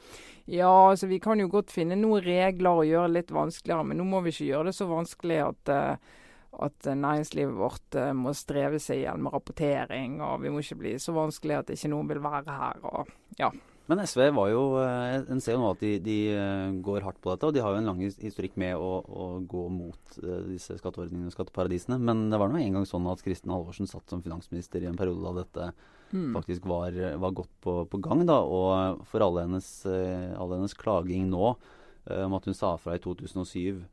Ja, 0.46 0.90
altså 0.92 1.10
vi 1.10 1.22
kan 1.24 1.42
jo 1.42 1.50
godt 1.50 1.74
finne 1.74 1.98
noen 1.98 2.22
regler 2.26 2.84
og 2.84 2.90
gjøre 2.90 3.10
det 3.10 3.18
litt 3.18 3.34
vanskeligere, 3.34 3.88
men 3.90 4.02
nå 4.02 4.06
må 4.08 4.22
vi 4.22 4.36
ikke 4.36 4.52
gjøre 4.52 4.70
det 4.70 4.78
så 4.78 4.90
vanskelig 4.92 5.40
at 5.48 5.74
eh, 5.74 6.12
at 6.54 6.86
næringslivet 6.86 7.56
vårt 7.58 7.96
må 8.14 8.30
streve 8.38 8.78
seg 8.78 9.00
igjen 9.00 9.24
med 9.26 9.34
rapportering, 9.34 10.20
og 10.22 10.44
vi 10.44 10.52
må 10.54 10.62
ikke 10.62 10.78
bli 10.84 10.92
så 11.02 11.10
vanskelig 11.16 11.56
at 11.58 11.72
ikke 11.74 11.90
noen 11.90 12.12
vil 12.12 12.22
være 12.22 12.58
her. 12.60 12.84
og 12.86 13.10
ja. 13.40 13.50
Men 13.92 14.00
SV 14.00 14.30
var 14.32 14.48
jo 14.48 14.62
eh, 14.80 15.16
En 15.34 15.42
ser 15.44 15.58
jo 15.58 15.64
nå 15.64 15.72
at 15.74 15.82
de, 15.84 15.98
de, 16.04 16.18
eh, 16.32 16.76
går 16.86 17.04
hardt 17.04 17.20
på 17.24 17.34
dette, 17.34 17.50
og 17.50 17.56
de 17.56 17.64
har 17.64 17.74
jo 17.74 17.82
en 17.82 17.90
lang 17.92 18.00
historikk 18.04 18.56
med 18.62 18.80
å, 18.80 18.92
å 19.04 19.26
gå 19.50 19.64
mot 19.74 20.18
uh, 20.24 20.46
disse 20.48 20.78
skatteordningene 20.80 21.28
og 21.28 21.36
skatteparadisene. 21.36 22.00
Men 22.00 22.30
det 22.32 22.40
var 22.40 22.52
nå 22.52 22.62
en 22.62 22.80
gang 22.80 22.88
sånn 22.88 23.10
at 23.12 23.24
Kristin 23.26 23.52
Halvorsen 23.52 23.90
satt 23.92 24.08
som 24.12 24.24
finansminister 24.24 24.84
i 24.84 24.88
en 24.88 25.00
periode 25.00 25.26
da 25.26 25.44
dette 25.44 25.70
mm. 26.16 26.32
faktisk 26.38 26.68
var, 26.70 26.96
var 27.20 27.36
godt 27.36 27.52
på, 27.66 27.76
på, 27.92 28.02
gang. 28.04 28.24
da, 28.30 28.40
Og 28.44 29.04
for 29.12 29.26
alle 29.26 29.48
hennes, 29.48 29.70
all 29.86 30.56
hennes 30.56 30.78
klaging 30.80 31.28
nå 31.32 31.56
om 32.04 32.34
at 32.36 32.48
hun 32.48 32.56
sa 32.56 32.74
fra 32.80 32.98
i 32.98 33.04
2007 33.04 33.84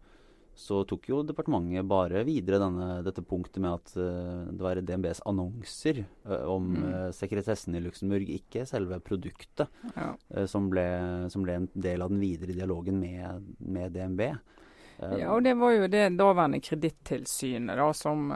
så 0.60 0.82
tok 0.84 1.08
jo 1.08 1.22
departementet 1.24 1.86
bare 1.88 2.20
videre 2.26 2.60
denne, 2.60 2.88
dette 3.06 3.22
punktet 3.24 3.62
med 3.64 3.78
at 3.78 3.92
uh, 3.96 4.50
det 4.52 4.64
var 4.64 4.80
DNBs 4.84 5.22
annonser 5.28 6.02
uh, 6.28 6.44
om 6.52 6.66
mm. 6.74 6.82
uh, 6.84 7.06
sekretessen 7.16 7.78
i 7.78 7.80
Luxembourg, 7.84 8.28
ikke 8.28 8.66
selve 8.68 9.00
produktet, 9.04 9.70
ja. 9.96 10.10
som, 10.50 10.68
ble, 10.72 10.84
som, 11.32 11.46
ble, 11.46 11.56
en 11.62 11.68
del 11.72 12.04
av 12.04 12.12
den 12.12 12.20
videre 12.20 12.56
dialogen 12.56 13.00
med, 13.00 13.46
med 13.58 13.96
DNB. 13.96 14.20
ja, 15.00 15.30
og 15.32 15.40
det 15.46 15.56
var 15.56 15.72
jo 15.72 15.88
det 15.88 16.04
daværende 16.20 16.60
Kredittilsynet 16.60 17.80
da, 17.80 17.88
som 17.96 18.28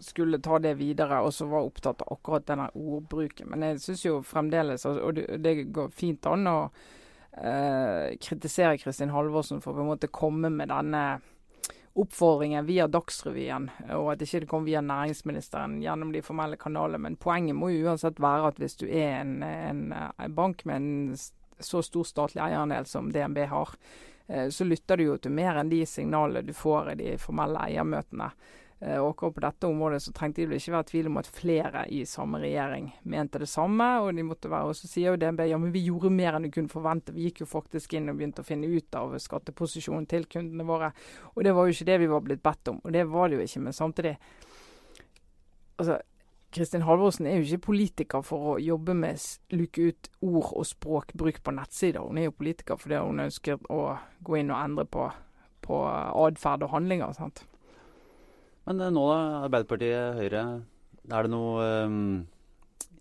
skulle 0.00 0.38
ta 0.38 0.60
det 0.62 0.76
videre, 0.78 1.18
og 1.26 1.34
som 1.34 1.50
var 1.50 1.66
opptatt 1.66 2.06
av 2.06 2.14
akkurat 2.14 2.46
denne 2.46 2.70
ordbruken. 2.78 3.50
Men 3.50 3.66
jeg 3.66 3.82
syns 3.88 4.06
jo 4.06 4.22
fremdeles, 4.22 4.86
og 4.86 5.18
det, 5.18 5.26
det 5.42 5.56
går 5.74 5.90
fint 5.98 6.30
an 6.30 6.46
å 6.46 6.58
eh, 7.36 8.16
kritisere 8.20 8.78
Kristin 8.78 9.12
Halvorsen 9.14 9.60
for 9.60 9.76
på 9.76 9.84
en 9.84 9.92
måte 9.92 10.10
komme 10.12 10.50
med 10.50 10.70
denne 10.72 11.20
oppfordringen 11.98 12.66
via 12.68 12.86
Dagsrevyen, 12.86 13.66
og 13.96 14.12
at 14.12 14.22
ikke 14.22 14.44
det 14.44 14.48
kom 14.50 14.66
via 14.66 14.80
næringsministeren 14.84 15.80
gjennom 15.82 16.12
de 16.14 16.22
formelle 16.22 16.56
kanalene. 16.56 17.02
Men 17.02 17.18
poenget 17.18 17.58
må 17.58 17.72
jo 17.72 17.88
uansett 17.88 18.20
være 18.22 18.52
at 18.52 18.60
hvis 18.62 18.78
du 18.78 18.86
er 18.86 19.20
en, 19.20 19.40
en, 19.42 19.82
en 19.92 20.36
bank 20.36 20.64
med 20.70 20.76
en 20.76 21.18
så 21.60 21.82
stor 21.82 22.06
statlig 22.08 22.42
eierandel 22.44 22.86
som 22.86 23.10
DNB 23.12 23.42
har, 23.50 23.74
eh, 24.28 24.48
så 24.48 24.64
lytter 24.64 24.96
du 24.96 25.04
jo 25.04 25.18
til 25.18 25.34
mer 25.34 25.58
enn 25.60 25.72
de 25.72 25.82
signalene 25.86 26.46
du 26.46 26.54
får 26.56 26.94
i 26.94 26.98
de 27.02 27.18
formelle 27.20 27.66
eiermøtene. 27.66 28.30
Eh, 28.80 28.96
og 28.96 29.18
på 29.20 29.42
dette 29.44 29.68
området 29.68 30.00
så 30.00 30.12
trengte 30.16 30.46
det 30.48 30.56
ikke 30.56 30.72
være 30.72 30.88
tvil 30.88 31.08
om 31.10 31.18
at 31.20 31.28
flere 31.28 31.82
i 31.92 32.00
samme 32.08 32.40
regjering 32.40 32.88
mente 33.12 33.42
det 33.42 33.48
samme. 33.52 33.88
Og 34.00 34.14
de 34.16 34.24
måtte 34.24 34.50
være, 34.52 34.72
og 34.72 34.78
så 34.78 34.88
sier 34.88 35.12
jo 35.12 35.20
DNB 35.20 35.44
ja, 35.50 35.58
men 35.60 35.74
vi 35.74 35.84
gjorde 35.84 36.12
mer 36.14 36.38
enn 36.38 36.48
vi 36.48 36.54
kunne 36.54 36.72
forvente. 36.72 37.14
Vi 37.16 37.28
gikk 37.28 37.44
jo 37.44 37.50
faktisk 37.50 37.96
inn 37.96 38.08
og 38.12 38.20
begynte 38.20 38.44
å 38.44 38.48
finne 38.48 38.70
ut 38.70 39.00
av 39.00 39.16
skatteposisjonen 39.20 40.08
til 40.10 40.24
kundene 40.30 40.66
våre. 40.68 40.94
Og 41.34 41.44
det 41.44 41.56
var 41.56 41.68
jo 41.68 41.76
ikke 41.76 41.90
det 41.90 41.98
vi 42.04 42.12
var 42.14 42.24
blitt 42.24 42.44
bedt 42.46 42.72
om. 42.72 42.80
Og 42.84 42.96
det 42.96 43.04
var 43.10 43.28
det 43.28 43.40
jo 43.40 43.48
ikke. 43.48 43.64
Men 43.66 43.76
samtidig 43.76 44.14
altså, 45.76 46.00
Kristin 46.50 46.82
Halvorsen 46.82 47.28
er 47.28 47.36
jo 47.38 47.46
ikke 47.46 47.66
politiker 47.68 48.24
for 48.26 48.54
å 48.54 48.58
jobbe 48.58 48.96
med 48.96 49.20
luke 49.54 49.92
ut 49.92 50.08
ord 50.24 50.48
og 50.56 50.66
språkbruk 50.66 51.44
på 51.44 51.54
nettsider. 51.54 52.00
Hun 52.00 52.18
er 52.18 52.30
jo 52.30 52.38
politiker 52.40 52.80
fordi 52.80 53.04
hun 53.04 53.26
ønsker 53.28 53.60
å 53.70 53.84
gå 54.24 54.40
inn 54.40 54.50
og 54.50 54.58
endre 54.58 54.88
på, 54.88 55.06
på 55.68 55.84
atferd 55.84 56.64
og 56.64 56.72
handlinger. 56.72 57.12
sant? 57.14 57.44
Men 58.68 58.84
eh, 58.84 58.92
nå 58.94 59.06
da, 59.08 59.22
Arbeiderpartiet, 59.46 60.20
Høyre. 60.20 60.44
Er 61.10 61.26
det 61.26 61.32
noe, 61.32 61.64
um, 61.88 62.20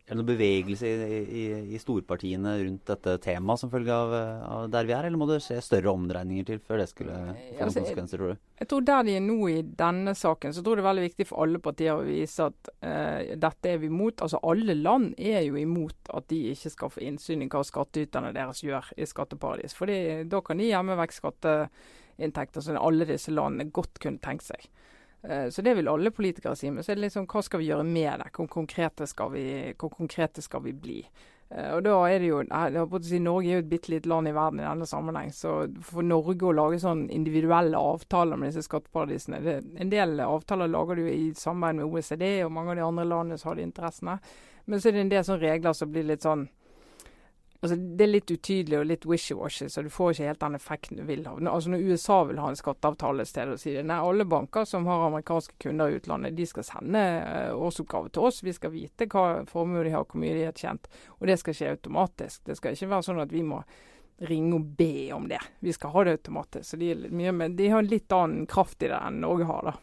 er 0.07 0.15
det 0.15 0.17
noe 0.17 0.27
bevegelse 0.31 0.87
i, 0.89 1.17
i, 1.21 1.41
i, 1.75 1.79
storpartiene 1.81 2.55
rundt 2.63 2.87
dette 2.89 3.17
temaet 3.21 3.61
som 3.61 3.69
følge 3.69 3.93
av, 3.93 4.15
av, 4.15 4.63
der 4.73 4.87
vi 4.87 4.95
er, 4.95 5.05
eller 5.05 5.21
må 5.21 5.27
det 5.29 5.41
skje 5.45 5.59
større 5.61 5.91
omdreininger 5.91 6.47
til 6.47 6.61
før 6.63 6.81
det 6.81 6.87
skulle 6.89 7.13
få 7.13 7.27
noen 7.27 7.67
altså, 7.67 7.83
konsekvenser, 7.83 8.23
tror 8.23 8.33
du? 8.33 8.41
Jeg 8.63 8.71
tror 8.71 8.87
der 8.87 9.05
de 9.05 9.15
er 9.19 9.27
nå 9.27 9.37
i 9.51 9.59
denne 9.83 10.15
saken, 10.17 10.55
så 10.55 10.63
tror 10.65 10.79
jeg 10.79 10.81
det 10.81 10.85
er 10.85 10.89
veldig 10.89 11.05
viktig 11.05 11.29
for 11.29 11.43
alle 11.45 11.61
partier 11.67 11.99
å 11.99 12.07
vise 12.07 12.49
at 12.49 12.73
uh, 12.79 13.35
dette 13.45 13.75
er 13.75 13.83
vi 13.83 13.91
imot. 13.91 14.25
Altså 14.25 14.41
Alle 14.49 14.79
land 14.79 15.13
er 15.19 15.43
jo 15.45 15.59
imot 15.59 16.13
at 16.17 16.31
de 16.33 16.41
ikke 16.55 16.73
skal 16.73 16.95
få 16.95 17.05
innsyn 17.05 17.45
i 17.45 17.51
hva 17.51 17.61
skattyterne 17.67 18.33
deres 18.33 18.63
gjør 18.65 18.89
i 18.97 19.05
skatteparadis. 19.11 19.77
Fordi 19.77 19.99
da 20.31 20.41
kan 20.41 20.57
de 20.57 20.71
gjemme 20.71 20.97
vekk 21.03 21.19
skatteinntekter 21.19 22.65
som 22.65 22.81
alle 22.81 23.05
disse 23.11 23.35
landene 23.35 23.69
godt 23.75 24.01
kunne 24.01 24.23
tenkt 24.23 24.49
seg. 24.49 24.71
Eh, 25.23 25.49
så 25.49 25.61
det 25.61 25.73
vil 25.73 25.87
alle 25.87 26.11
politikere 26.11 26.55
si. 26.55 26.71
Men 26.71 26.83
så 26.83 26.91
er 26.91 26.99
det 26.99 27.07
liksom 27.07 27.27
hva 27.29 27.43
skal 27.43 27.61
vi 27.61 27.69
gjøre 27.71 27.87
med 27.87 28.23
det? 28.23 28.31
Hvor 28.35 28.47
konkrete 28.51 29.07
skal 29.07 29.33
vi, 29.33 29.43
konkrete 29.77 30.41
skal 30.45 30.63
vi 30.63 30.73
bli? 30.73 31.01
Uh, 31.49 31.79
og 31.79 31.79
da 31.81 31.95
er 32.05 32.19
det 32.21 32.27
jo, 32.27 32.43
si, 33.01 33.17
Norge 33.25 33.49
er 33.49 33.55
jo 33.57 33.61
et 33.63 33.69
bitte 33.71 33.89
lite 33.89 34.09
land 34.11 34.29
i 34.29 34.33
verden 34.35 34.59
i 34.61 34.67
denne 34.67 34.85
sammenheng. 34.85 35.31
Så 35.33 35.55
for 35.81 36.05
Norge 36.05 36.45
å 36.45 36.53
lage 36.53 36.81
sånn 36.83 37.07
individuelle 37.09 37.79
avtaler 37.79 38.37
med 38.37 38.51
disse 38.51 38.67
skatteparadisene 38.67 39.41
det, 39.41 39.55
En 39.81 39.89
del 39.89 40.21
avtaler 40.21 40.69
lager 40.69 41.01
du 41.01 41.07
i 41.09 41.31
samarbeid 41.33 41.81
med 41.81 41.89
OECD, 41.89 42.27
og 42.45 42.53
mange 42.53 42.75
av 42.75 42.77
de 42.77 42.85
andre 42.85 43.07
landene 43.09 43.41
som 43.41 43.49
har 43.49 43.57
de 43.57 43.65
interessene. 43.65 44.19
Men 44.69 44.79
så 44.81 44.89
er 44.89 44.95
det 44.95 45.05
en 45.07 45.13
del 45.15 45.25
sånne 45.25 45.41
regler 45.41 45.73
som 45.73 45.89
blir 45.89 46.05
litt 46.05 46.27
sånn 46.27 46.45
Altså, 47.59 47.75
det 47.75 48.05
er 48.05 48.11
litt 48.13 48.31
utydelig 48.31 48.77
og 48.79 48.85
litt 48.87 49.05
wishy-washy, 49.09 49.65
så 49.67 49.81
du 49.83 49.89
får 49.91 50.13
ikke 50.13 50.27
helt 50.29 50.43
den 50.45 50.55
effekten 50.55 50.99
du 51.01 51.03
vil 51.03 51.25
ha. 51.27 51.33
Altså, 51.51 51.73
når 51.73 51.83
USA 51.91 52.21
vil 52.29 52.39
ha 52.39 52.51
en 52.53 52.59
skatteavtale 52.59 53.25
et 53.25 53.31
sted 53.31 53.51
og 53.51 53.59
sier 53.59 53.83
nei, 53.83 53.97
alle 53.99 54.23
banker 54.31 54.63
som 54.69 54.87
har 54.87 55.03
amerikanske 55.09 55.57
kunder 55.65 55.91
i 55.91 55.97
utlandet, 55.99 56.37
de 56.37 56.47
skal 56.47 56.63
sende 56.63 57.03
uh, 57.19 57.51
årsoppgave 57.59 58.13
til 58.15 58.29
oss. 58.29 58.39
Vi 58.47 58.55
skal 58.55 58.71
vite 58.71 59.09
hva 59.11 59.43
formue 59.49 59.83
de 59.83 59.91
har, 59.91 60.07
hvor 60.07 60.23
mye 60.23 60.37
de 60.37 60.47
har 60.47 60.55
tjent. 60.55 60.87
Og 61.19 61.27
det 61.27 61.35
skal 61.41 61.57
skje 61.59 61.73
automatisk. 61.75 62.45
Det 62.47 62.55
skal 62.61 62.77
ikke 62.77 62.93
være 62.93 63.07
sånn 63.09 63.23
at 63.25 63.35
vi 63.35 63.43
må 63.43 63.59
ringe 64.29 64.55
og 64.55 64.71
be 64.79 65.11
om 65.15 65.27
det. 65.27 65.43
Vi 65.59 65.75
skal 65.75 65.91
ha 65.97 66.07
det 66.07 66.15
automatisk. 66.21 66.63
Så 66.69 66.79
de, 66.79 66.93
de 66.95 67.69
har 67.75 67.83
litt 67.83 68.15
annen 68.15 68.47
kraft 68.47 68.87
i 68.87 68.91
det 68.91 69.03
enn 69.03 69.19
Norge 69.25 69.51
har, 69.51 69.73
da. 69.73 69.75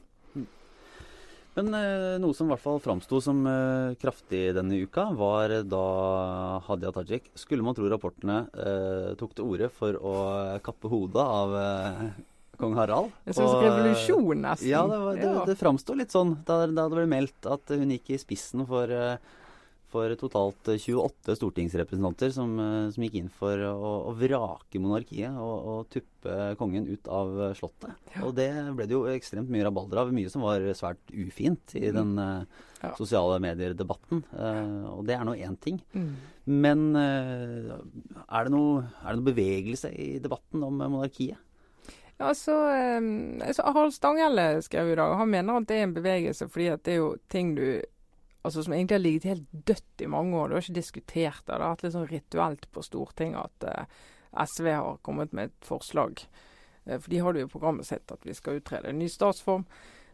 Men 1.56 1.72
eh, 1.72 2.14
noe 2.20 2.36
som 2.36 2.50
i 2.50 2.52
hvert 2.52 2.60
fall 2.60 2.82
framsto 2.84 3.18
som 3.24 3.38
eh, 3.48 3.94
kraftig 4.00 4.50
denne 4.56 4.76
uka, 4.84 5.08
var 5.16 5.54
da 5.64 5.84
Hadia 6.66 6.92
Tajik, 6.92 7.30
skulle 7.38 7.64
man 7.64 7.76
tro 7.76 7.88
rapportene, 7.88 8.42
eh, 8.52 9.14
tok 9.16 9.32
til 9.38 9.48
orde 9.48 9.70
for 9.72 9.96
å 9.96 10.16
kappe 10.64 10.90
hodet 10.92 11.24
av 11.24 11.56
eh, 11.62 12.02
kong 12.60 12.76
Harald. 12.76 13.16
En 13.24 13.38
slags 13.38 13.56
revolusjon, 13.64 14.44
nesten. 14.44 14.68
Ja, 14.68 14.84
det, 14.90 15.00
var, 15.00 15.16
det, 15.22 15.32
det 15.48 15.56
framsto 15.60 15.96
litt 15.96 16.12
sånn 16.12 16.36
da, 16.44 16.62
da, 16.66 16.86
det 16.90 16.98
ble 16.98 17.08
meldt 17.08 17.48
at 17.48 17.72
hun 17.72 17.92
gikk 17.96 18.12
i 18.12 18.20
spissen 18.20 18.66
for 18.68 18.92
eh, 18.92 19.16
for 19.96 20.14
totalt 20.20 20.68
28 20.68 21.30
eh, 21.30 21.36
stortingsrepresentanter 21.38 22.30
som, 22.34 22.52
eh, 22.60 22.90
som 22.92 23.04
gikk 23.06 23.18
inn 23.20 23.32
for 23.32 23.60
å, 23.68 23.92
å 24.10 24.14
vrake 24.18 24.80
monarkiet 24.82 25.36
og, 25.40 25.56
og, 25.56 25.80
tuppe 25.92 26.52
kongen 26.60 26.88
ut 26.90 27.08
av 27.12 27.32
eh, 27.46 27.54
Slottet. 27.56 27.96
Ja. 28.14 28.24
Og 28.26 28.34
det 28.36 28.50
ble 28.76 28.88
det 28.88 28.96
jo 28.96 29.06
ekstremt 29.10 29.50
mye 29.52 29.64
rabalder 29.66 30.02
av. 30.02 30.12
Mye 30.14 30.32
som 30.32 30.44
var 30.44 30.64
svært 30.76 31.00
ufint 31.14 31.76
i 31.78 31.86
mm. 31.88 31.96
den 31.96 32.12
mm. 32.18 32.60
ja. 32.82 32.92
sosiale 32.98 33.40
medier-debatten. 33.42 34.22
Uh, 34.32 34.92
og 34.96 35.02
det 35.08 35.16
er 35.16 35.24
nå 35.26 35.36
én 35.38 35.56
ting. 35.60 35.80
Mm. 35.96 36.12
Men 36.64 36.86
uh, 36.96 37.74
er, 38.26 38.46
det 38.46 38.54
noe, 38.54 38.84
er 39.02 39.10
det 39.10 39.20
noe 39.20 39.30
bevegelse 39.32 39.92
i 39.92 40.16
debatten 40.22 40.64
om 40.66 40.80
monarkiet? 40.82 41.40
Ja, 42.16 42.30
altså, 42.30 42.54
altså 43.44 43.64
Harald 43.66 43.92
Stanghelle 43.92 44.62
skrev 44.64 44.88
i 44.88 44.94
dag, 44.96 45.10
og 45.12 45.18
han 45.20 45.28
mener 45.28 45.58
at 45.58 45.66
det 45.68 45.76
er 45.76 45.84
en 45.84 45.92
bevegelse 45.92 46.46
fordi 46.48 46.70
at 46.72 46.80
det 46.88 46.94
er 46.94 47.02
jo 47.02 47.10
ting 47.28 47.50
du 47.58 47.66
altså 48.46 48.62
som 48.62 48.74
egentlig 48.74 48.96
har 48.96 49.02
ligget 49.04 49.30
helt 49.30 49.52
dødt 49.66 50.02
i 50.02 50.10
mange 50.10 50.36
år. 50.38 50.48
Du 50.48 50.54
har 50.54 50.64
ikke 50.64 50.78
diskutert 50.80 51.42
det. 51.46 51.52
Det 51.52 51.62
har 51.64 51.74
vært 51.74 51.84
litt 51.84 51.96
sånn 51.96 52.10
rituelt 52.10 52.68
på 52.72 52.84
Stortinget 52.86 53.42
at 53.42 53.66
uh, 53.66 54.00
SV 54.46 54.70
har 54.70 55.02
kommet 55.06 55.34
med 55.36 55.50
et 55.50 55.66
forslag. 55.66 56.22
Uh, 56.86 56.96
for 56.96 57.10
de 57.12 57.20
har 57.22 57.34
det 57.34 57.44
jo 57.44 57.50
i 57.50 57.52
programmet 57.56 57.88
sitt 57.88 58.14
at 58.14 58.26
vi 58.26 58.36
skal 58.36 58.60
utrede 58.60 58.92
en 58.92 59.00
ny 59.02 59.10
statsform. 59.12 59.66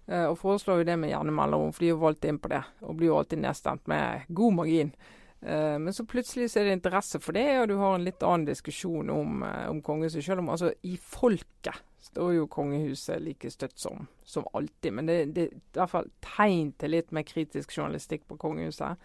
Uh, 0.09 0.27
og 0.31 0.39
foreslår 0.41 0.83
jo 0.83 0.89
det 0.89 0.99
med 0.99 1.13
gjerne 1.13 1.35
mellomrom, 1.37 1.75
for 1.77 1.85
de 1.85 1.93
er 1.93 2.01
valgt 2.01 2.29
inn 2.29 2.41
på 2.43 2.53
det. 2.55 2.63
Og 2.87 2.97
blir 2.99 3.13
jo 3.13 3.19
alltid 3.21 3.45
nedstemt 3.45 3.91
med 3.93 4.29
god 4.29 4.63
margin. 4.63 4.95
men 5.43 5.91
så 5.91 6.05
plutselig 6.07 6.53
så 6.53 6.61
er 6.61 6.69
det 6.69 6.75
interesse 6.77 7.19
for 7.19 7.35
det, 7.35 7.49
og 7.59 7.65
du 7.67 7.73
har 7.75 7.97
en 7.97 8.05
litt 8.07 8.23
annen 8.23 8.45
diskusjon 8.47 9.09
om, 9.11 9.41
om 9.43 9.81
kongehuset. 9.83 10.23
Selv 10.23 10.39
om 10.39 10.53
altså 10.55 10.71
i 10.87 10.95
folket 10.95 11.81
står 12.03 12.33
jo 12.35 12.47
kongehuset 12.51 13.23
like 13.23 13.51
støtt 13.51 13.79
som, 13.79 14.07
som 14.25 14.47
alltid. 14.53 14.93
Men 14.93 15.07
det, 15.07 15.19
det, 15.25 15.43
er 15.43 15.53
i 15.53 15.79
hvert 15.79 15.93
fall 15.93 16.09
tegn 16.25 16.73
til 16.79 16.97
litt 16.97 17.13
mer 17.15 17.23
kritisk 17.27 17.77
journalistikk 17.77 18.27
på 18.29 18.39
kongehuset. 18.43 18.99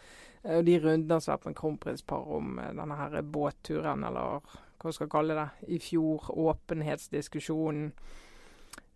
Eh, 0.44 0.58
og 0.58 0.66
de 0.66 0.80
rundene 0.82 1.20
som 1.22 1.32
har 1.32 1.38
vært 1.38 1.52
med 1.52 1.60
kronprinspar 1.60 2.32
om 2.40 2.58
eh, 2.60 2.74
denne 2.78 2.98
her 2.98 3.20
båtturen, 3.22 4.06
eller 4.08 4.56
hva 4.82 4.94
skal 4.94 5.12
kalle 5.14 5.38
det, 5.38 5.50
i 5.78 5.80
fjor. 5.82 6.32
Åpenhetsdiskusjonen. 6.34 7.92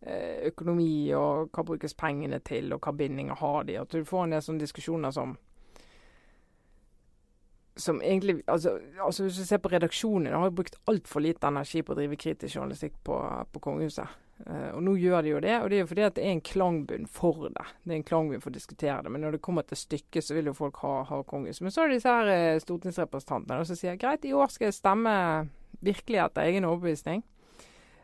Eh, 0.02 0.48
økonomi 0.50 1.14
og 1.14 1.52
hva 1.54 1.66
brukes 1.66 1.94
pengene 1.94 2.42
til, 2.42 2.74
og 2.74 2.82
hva 2.82 2.96
bindinger 2.98 3.38
har 3.38 3.70
de. 3.70 3.78
At 3.84 3.94
du 3.94 4.02
får 4.08 4.26
en 4.26 4.36
del 4.36 4.46
sånne 4.48 4.66
diskusjoner 4.66 5.14
som 5.14 5.38
som 7.82 8.02
egentlig 8.02 8.42
altså, 8.48 8.78
altså 9.02 9.24
Hvis 9.26 9.40
du 9.42 9.46
ser 9.46 9.62
på 9.62 9.72
redaksjonen, 9.72 10.34
har 10.34 10.50
jo 10.50 10.58
brukt 10.62 10.78
altfor 10.90 11.24
lite 11.24 11.48
energi 11.50 11.84
på 11.84 11.94
å 11.94 11.98
drive 12.00 12.20
kritisk 12.20 12.56
journalistikk 12.56 13.00
på, 13.08 13.18
på 13.52 13.64
kongehuset. 13.64 14.20
Uh, 14.42 14.72
og 14.74 14.82
nå 14.86 14.96
gjør 14.98 15.22
de 15.22 15.34
jo 15.34 15.42
det, 15.44 15.54
og 15.62 15.70
det 15.70 15.78
er 15.78 15.84
jo 15.84 15.90
fordi 15.92 16.06
at 16.06 16.16
det 16.18 16.24
er 16.26 16.32
en 16.34 16.44
klangbunn 16.46 17.10
for 17.10 17.50
det. 17.50 17.66
Det 17.84 17.94
er 17.94 18.00
en 18.00 18.08
klangbunn 18.08 18.42
for 18.42 18.50
å 18.50 18.56
diskutere 18.56 19.02
det. 19.06 19.12
Men 19.14 19.26
når 19.26 19.38
det 19.38 19.44
kommer 19.46 19.68
til 19.68 19.78
stykket, 19.78 20.26
så 20.26 20.38
vil 20.38 20.50
jo 20.50 20.56
folk 20.58 20.80
ha, 20.86 20.94
ha 21.10 21.20
kongehuset. 21.28 21.66
Men 21.66 21.76
så 21.76 21.84
er 21.84 21.92
det 21.92 22.00
disse 22.00 22.16
her 22.16 22.32
uh, 22.32 22.62
stortingsrepresentantene 22.64 23.68
som 23.70 23.78
sier 23.78 24.00
greit, 24.02 24.26
i 24.26 24.34
år 24.34 24.54
skal 24.54 24.70
jeg 24.70 24.80
stemme 24.80 25.14
virkelig 25.86 26.24
etter 26.26 26.50
egen 26.50 26.68
overbevisning. 26.70 27.24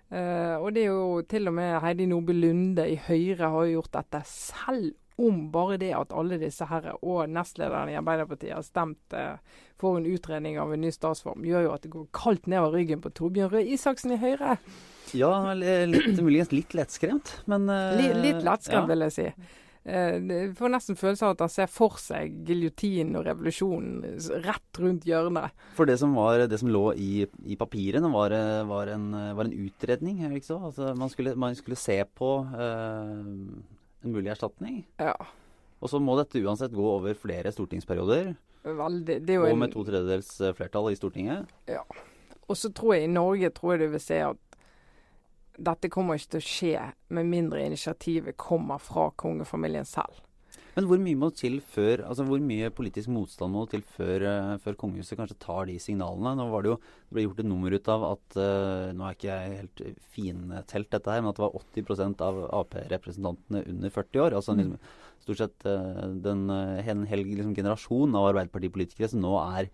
Uh, 0.08 0.56
og 0.62 0.70
det 0.76 0.86
er 0.86 0.94
jo 0.94 1.26
til 1.28 1.50
og 1.50 1.58
med 1.58 1.82
Heidi 1.84 2.06
Nordby 2.08 2.38
Lunde 2.38 2.86
i 2.88 2.96
Høyre 3.10 3.50
har 3.52 3.66
jo 3.66 3.80
gjort 3.80 3.98
dette 3.98 4.22
selv 4.30 4.94
om 5.18 5.48
bare 5.52 5.80
det 5.82 5.94
at 5.98 6.14
alle 6.14 6.38
disse 6.42 6.66
herre 6.70 6.94
og 7.02 7.30
nestlederne 7.34 7.94
i 7.94 7.98
Arbeiderpartiet 7.98 8.54
har 8.54 8.66
stemt 8.66 9.16
eh, 9.18 9.40
for 9.82 9.98
en 9.98 10.06
utredning 10.10 10.60
av 10.62 10.74
en 10.74 10.84
ny 10.84 10.92
statsform, 10.94 11.46
gjør 11.46 11.68
jo 11.68 11.74
at 11.74 11.86
det 11.86 11.94
går 11.94 12.10
kaldt 12.16 12.50
nedover 12.50 12.78
ryggen 12.78 13.02
på 13.02 13.14
Torbjørn 13.18 13.54
Røe 13.54 13.66
Isaksen 13.74 14.14
i 14.14 14.22
Høyre. 14.22 14.58
Ja, 15.18 15.32
litt, 15.58 16.20
muligens 16.22 16.52
litt 16.54 16.76
lettskremt, 16.78 17.40
men 17.50 17.70
uh, 17.72 17.96
Litt, 17.98 18.18
litt 18.22 18.44
lettskremt, 18.46 18.86
ja. 18.86 18.92
vil 18.92 19.06
jeg 19.08 19.16
si. 19.16 19.28
Uh, 19.88 20.52
får 20.58 20.74
nesten 20.74 21.00
følelse 21.00 21.26
av 21.26 21.38
at 21.38 21.46
han 21.46 21.54
ser 21.54 21.70
for 21.72 21.96
seg 22.02 22.42
giljotinen 22.46 23.16
og 23.18 23.24
revolusjonen 23.30 24.20
rett 24.44 24.82
rundt 24.84 25.08
hjørnet. 25.08 25.56
For 25.80 25.90
det 25.90 25.96
som, 26.02 26.14
var, 26.18 26.44
det 26.52 26.60
som 26.62 26.70
lå 26.74 26.84
i, 27.00 27.24
i 27.48 27.58
papirene, 27.58 28.12
var, 28.14 28.36
var, 28.70 28.92
en, 28.94 29.10
var, 29.38 29.48
en, 29.48 29.66
utredning, 29.66 30.26
ikke 30.28 30.52
så? 30.52 30.60
Altså, 30.70 30.92
man, 31.00 31.14
skulle, 31.14 31.38
man 31.40 31.58
skulle 31.58 31.80
se 31.80 32.02
på 32.20 32.34
uh, 32.52 33.24
mulig 34.14 34.32
erstatning. 34.34 34.82
Ja. 35.02 35.16
Og 35.78 35.92
så 35.92 36.02
må 36.02 36.18
dette 36.18 36.42
uansett 36.42 36.74
gå 36.76 36.84
over 36.98 37.18
flere 37.18 37.54
stortingsperioder. 37.54 38.34
Veldig. 38.68 39.22
og 39.40 39.58
med 39.62 39.72
to 39.72 39.84
tredjedels 39.88 40.30
eh, 40.42 40.54
flertall 40.58 40.90
i 40.92 40.98
Stortinget. 40.98 41.48
Ja. 41.72 41.84
Og 42.48 42.58
så 42.58 42.72
tror 42.76 42.96
jeg 42.96 43.08
i 43.08 43.12
Norge 43.12 43.52
tror 43.56 43.76
jeg 43.76 43.86
du 43.86 43.94
vil 43.94 44.04
se 44.04 44.18
at 44.26 44.58
dette 45.58 45.90
kommer 45.90 46.18
ikke 46.18 46.36
til 46.36 46.42
å 46.42 46.48
skje 46.48 46.88
med 47.18 47.30
mindre 47.30 47.64
initiativet 47.66 48.38
kommer 48.38 48.82
fra 48.82 49.08
kongefamilien 49.18 49.88
selv. 49.88 50.20
Men 50.78 50.86
hvor 50.86 51.00
mye 51.02 51.18
må 51.18 51.32
til 51.34 51.56
før, 51.66 52.04
altså 52.06 52.22
hvor 52.28 52.42
mye 52.46 52.68
politisk 52.70 53.10
motstand 53.10 53.50
må 53.50 53.64
til 53.66 53.82
før, 53.82 54.22
uh, 54.30 54.50
før 54.62 54.76
kongehuset 54.78 55.18
kanskje 55.18 55.40
tar 55.42 55.66
de 55.66 55.80
signalene? 55.82 56.36
Nå 56.38 56.44
var 56.52 56.62
det 56.62 56.70
jo 56.70 56.76
det 56.78 57.16
ble 57.16 57.24
gjort 57.24 57.40
et 57.42 57.48
nummer 57.50 57.74
ut 57.74 57.88
av 57.90 58.04
at 58.12 58.36
uh, 58.38 58.92
Nå 58.94 59.08
er 59.08 59.16
ikke 59.16 59.32
jeg 59.32 59.56
helt 59.56 59.82
fintelt 60.14 60.92
dette 60.94 61.10
her, 61.10 61.24
men 61.24 61.32
at 61.32 61.40
det 61.40 61.46
var 61.48 61.56
80% 61.64 62.22
av 62.28 62.38
Ap-representantene 62.60 63.64
under 63.74 63.94
40 63.96 64.22
år. 64.22 64.36
altså 64.38 64.54
mm. 64.54 64.60
liksom, 64.62 64.92
Stort 65.26 65.42
sett 65.42 65.66
uh, 65.66 66.04
den, 66.28 66.44
en 66.54 67.02
hel 67.10 67.26
liksom, 67.26 67.56
generasjon 67.58 68.14
av 68.20 68.28
Arbeiderpartipolitikere 68.30 69.10
som 69.10 69.24
nå 69.24 69.32
er 69.48 69.72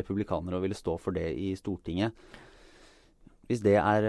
republikanere 0.00 0.56
og 0.56 0.64
ville 0.64 0.78
stå 0.78 0.94
for 1.02 1.18
det 1.18 1.26
i 1.36 1.50
Stortinget. 1.60 2.16
Hvis 3.46 3.60
det 3.62 3.76
er, 3.76 4.08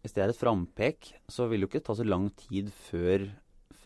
hvis 0.00 0.14
det 0.16 0.22
er 0.22 0.30
et 0.32 0.38
frampek, 0.38 1.10
så 1.28 1.44
vil 1.50 1.60
det 1.60 1.66
jo 1.66 1.70
ikke 1.74 1.84
ta 1.90 1.98
så 1.98 2.06
lang 2.06 2.30
tid 2.46 2.70
før 2.86 3.26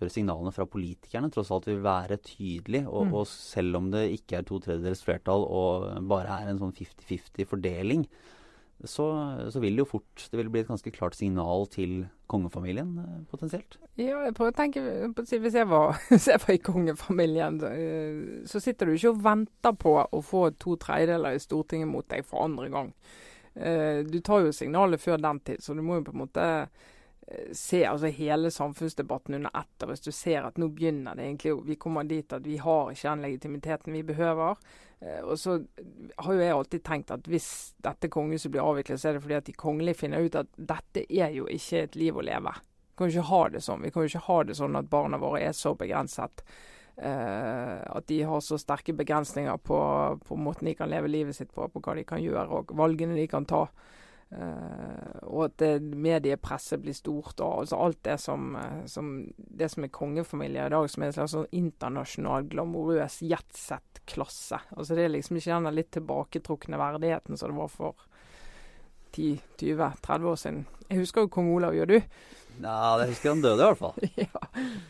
før 0.00 0.11
signalene 0.12 0.52
fra 0.57 0.66
politikerne 0.69 1.30
tross 1.33 1.52
alt 1.52 1.69
vil 1.69 1.83
være 1.85 2.21
tydelig. 2.25 2.87
Og, 2.88 3.07
mm. 3.07 3.14
og 3.21 3.28
selv 3.30 3.80
om 3.80 3.92
det 3.92 4.07
ikke 4.16 4.40
er 4.40 4.49
to 4.49 4.61
tredjedels 4.64 5.04
flertall 5.04 5.45
og 5.47 5.90
bare 6.11 6.40
er 6.40 6.52
en 6.52 6.61
sånn 6.62 6.76
50-50 6.76 7.49
fordeling, 7.50 8.07
så, 8.85 9.04
så, 9.52 9.61
vil 9.61 9.76
det 9.76 9.83
jo 9.83 9.88
fort 9.90 10.23
det 10.33 10.38
vil 10.38 10.49
bli 10.52 10.62
et 10.62 10.71
ganske 10.71 10.90
klart 10.95 11.16
signal 11.16 11.66
til 11.69 12.07
kongefamilien 12.33 12.95
eh, 13.02 13.16
potensielt. 13.28 13.76
Ja, 14.00 14.23
jeg 14.25 14.33
prøver 14.38 14.54
å 14.54 14.57
tenke, 14.57 14.85
Hvis 15.21 15.57
jeg 15.59 15.69
var, 15.69 15.99
hvis 16.09 16.30
jeg 16.30 16.40
var 16.40 16.54
i 16.54 16.62
kongefamilien, 16.64 17.59
eh, 17.69 18.23
så 18.49 18.62
sitter 18.62 18.88
du 18.88 18.95
ikke 18.95 19.12
og 19.12 19.25
venter 19.26 19.76
på 19.76 19.97
å 20.00 20.23
få 20.25 20.47
to 20.57 20.78
tredjedeler 20.80 21.37
i 21.37 21.42
Stortinget 21.42 21.93
mot 21.93 22.08
deg 22.08 22.25
for 22.25 22.47
andre 22.47 22.71
gang. 22.73 22.95
Eh, 23.54 24.00
du 24.08 24.21
tar 24.25 24.47
jo 24.47 24.56
signalet 24.56 25.02
før 25.02 25.21
den 25.21 25.43
tid, 25.45 25.60
så 25.60 25.76
du 25.76 25.84
må 25.84 25.99
jo 26.00 26.06
på 26.08 26.17
en 26.17 26.23
måte 26.25 26.49
se 27.52 27.84
altså 27.86 28.10
hele 28.14 28.50
samfunnsdebatten 28.50 29.34
under 29.34 29.50
ett. 29.54 29.86
Hvis 29.86 30.04
du 30.04 30.10
ser 30.12 30.47
at 30.49 30.58
nå 30.58 30.69
begynner 30.75 31.14
det 31.14 31.26
egentlig, 31.28 31.56
vi 31.66 31.76
kommer 31.80 32.08
dit 32.08 32.32
at 32.32 32.47
vi 32.47 32.56
har 32.58 32.90
ikke 32.90 33.08
den 33.08 33.26
legitimiteten 33.26 33.95
vi 33.95 34.02
behøver. 34.06 34.56
Eh, 35.00 35.21
og 35.25 35.38
så 35.38 35.60
har 36.16 36.32
jo 36.34 36.40
jeg 36.40 36.56
alltid 36.56 36.84
tenkt 36.84 37.12
at 37.14 37.28
hvis 37.30 37.50
dette 37.82 38.10
kongehuset 38.12 38.52
blir 38.52 38.66
avviklet, 38.66 39.00
så 39.00 39.10
er 39.10 39.16
det 39.16 39.23
fordi 39.25 39.38
at 39.38 39.47
de 39.49 39.56
kongelige 39.56 40.00
finner 40.02 40.26
ut 40.26 40.40
at 40.43 40.50
dette 40.56 41.06
er 41.06 41.32
jo 41.36 41.47
ikke 41.49 41.86
et 41.86 41.97
liv 41.97 42.19
å 42.19 42.26
leve. 42.26 42.56
Vi 42.90 42.99
kan 42.99 43.08
jo 43.08 43.16
ikke 43.16 43.30
ha 43.30 43.45
det 43.54 43.62
sånn. 43.64 43.86
Vi 43.86 43.93
kan 43.95 44.04
jo 44.04 44.12
ikke 44.12 44.26
ha 44.26 44.43
det 44.45 44.58
sånn 44.58 44.76
at 44.76 44.90
barna 44.93 45.21
våre 45.21 45.40
er 45.47 45.56
så 45.56 45.73
begrenset. 45.78 46.45
Uh, 47.00 47.80
at 47.97 48.04
de 48.10 48.19
har 48.28 48.43
så 48.45 48.58
sterke 48.60 48.93
begrensninger 48.93 49.56
på, 49.64 49.76
på 50.21 50.36
måten 50.36 50.69
de 50.69 50.75
kan 50.76 50.90
leve 50.90 51.08
livet 51.08 51.32
sitt 51.38 51.49
på, 51.54 51.64
på 51.73 51.80
hva 51.80 51.95
de 51.97 52.02
kan 52.04 52.21
gjøre 52.21 52.58
og 52.58 52.75
valgene 52.76 53.16
de 53.16 53.25
kan 53.30 53.47
ta. 53.49 53.62
Uh, 54.30 55.26
og 55.26 55.49
at 55.49 55.56
det, 55.58 55.71
mediepresset 55.82 56.78
blir 56.84 56.95
stort. 56.95 57.40
og 57.40 57.64
altså 57.64 57.80
Alt 57.82 57.99
det 58.06 58.16
som, 58.23 58.52
uh, 58.54 58.84
som, 58.86 59.08
det 59.36 59.71
som 59.73 59.86
er 59.86 59.95
kongefamilie 59.95 60.69
i 60.69 60.75
dag, 60.75 60.90
som 60.90 61.02
er 61.02 61.10
en 61.10 61.16
slags 61.16 61.34
sånn 61.34 61.49
internasjonal, 61.62 62.47
glamorøs 62.52 63.21
jetsett-klasse. 63.26 64.62
Altså 64.76 64.99
Det 64.99 65.06
er 65.06 65.14
liksom 65.16 65.40
ikke 65.40 65.58
den 65.58 65.78
litt 65.80 65.90
tilbaketrukne 65.97 66.78
verdigheten 66.80 67.40
som 67.40 67.50
det 67.50 67.58
var 67.58 67.73
for 67.75 68.06
10-20-30 69.16 70.30
år 70.30 70.38
siden. 70.38 70.62
Jeg 70.90 71.02
husker 71.02 71.26
jo 71.26 71.34
kong 71.34 71.50
Olav, 71.56 71.75
gjør 71.75 71.97
du? 71.97 71.99
Ja, 72.64 72.99
jeg 73.02 73.14
husker 73.14 73.32
han 73.32 73.42
døde 73.44 73.62
i 73.62 73.68
hvert 73.70 73.80
fall. 73.80 74.10
ja. 74.26 74.42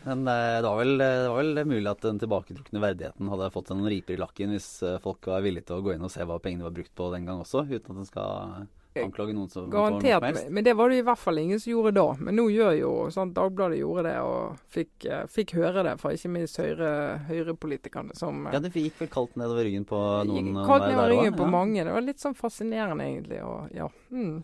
Men 0.07 0.25
uh, 0.27 0.57
det, 0.59 0.67
var 0.67 0.81
vel, 0.81 0.93
det, 0.99 1.09
var 1.29 1.39
vel, 1.39 1.63
mulig 1.71 1.93
at 1.93 2.05
den 2.09 2.21
tilbaketrukne 2.21 2.83
verdigheten 2.83 3.31
hadde 3.31 3.53
fått 3.55 3.73
en 3.73 3.87
riper 3.87 4.17
i 4.17 4.21
lakken 4.21 4.53
hvis 4.55 4.69
folk 5.03 5.31
var 5.31 5.45
villige 5.45 5.69
til 5.69 5.79
å 5.79 5.85
gå 5.85 5.95
inn 5.95 6.05
og 6.05 6.13
se 6.13 6.27
hva 6.27 6.41
pengene 6.43 6.67
var 6.67 6.75
brukt 6.75 6.93
på 6.97 7.09
den 7.15 7.27
gang 7.29 7.41
også, 7.43 7.65
uten 7.69 7.95
at 7.95 8.03
en 8.03 8.09
skal 8.09 8.69
anklage 8.99 9.33
noen 9.35 9.49
som 9.49 9.69
Garantert. 9.71 10.21
Men, 10.21 10.53
men 10.53 10.63
det 10.63 10.73
var 10.73 10.91
det 10.91 10.99
i 10.99 11.05
hvert 11.05 11.19
fall 11.19 11.39
ingen 11.39 11.59
som 11.59 11.71
gjorde 11.71 11.93
da. 11.95 12.05
Men 12.19 12.37
nå 12.37 12.47
gjør 12.51 12.75
jo 12.75 12.91
sant, 13.13 13.33
Dagbladet 13.37 13.79
gjorde 13.79 14.05
det, 14.09 14.15
og 14.27 14.59
fikk, 14.73 15.07
fikk 15.31 15.55
høre 15.59 15.85
det 15.87 15.95
fra 16.01 16.13
ikke 16.15 16.31
minst 16.33 16.59
Høyre-politikerne 16.61 18.17
som 18.17 18.47
Ja, 18.51 18.59
det 18.63 18.73
gikk 18.75 18.99
vel 19.01 19.11
kaldt 19.11 19.37
nedover 19.39 19.67
ryggen 19.67 19.87
på 19.87 19.99
noen? 20.27 20.53
Kaldt 20.67 20.89
nedover 20.89 21.13
ryggen 21.15 21.37
på 21.37 21.47
ja. 21.47 21.51
mange. 21.55 21.85
Det 21.87 21.95
var 21.95 22.07
litt 22.07 22.23
sånn 22.23 22.37
fascinerende, 22.37 23.07
egentlig. 23.07 23.41
Og, 23.47 23.71
ja. 23.75 23.87
Mm. 24.11 24.41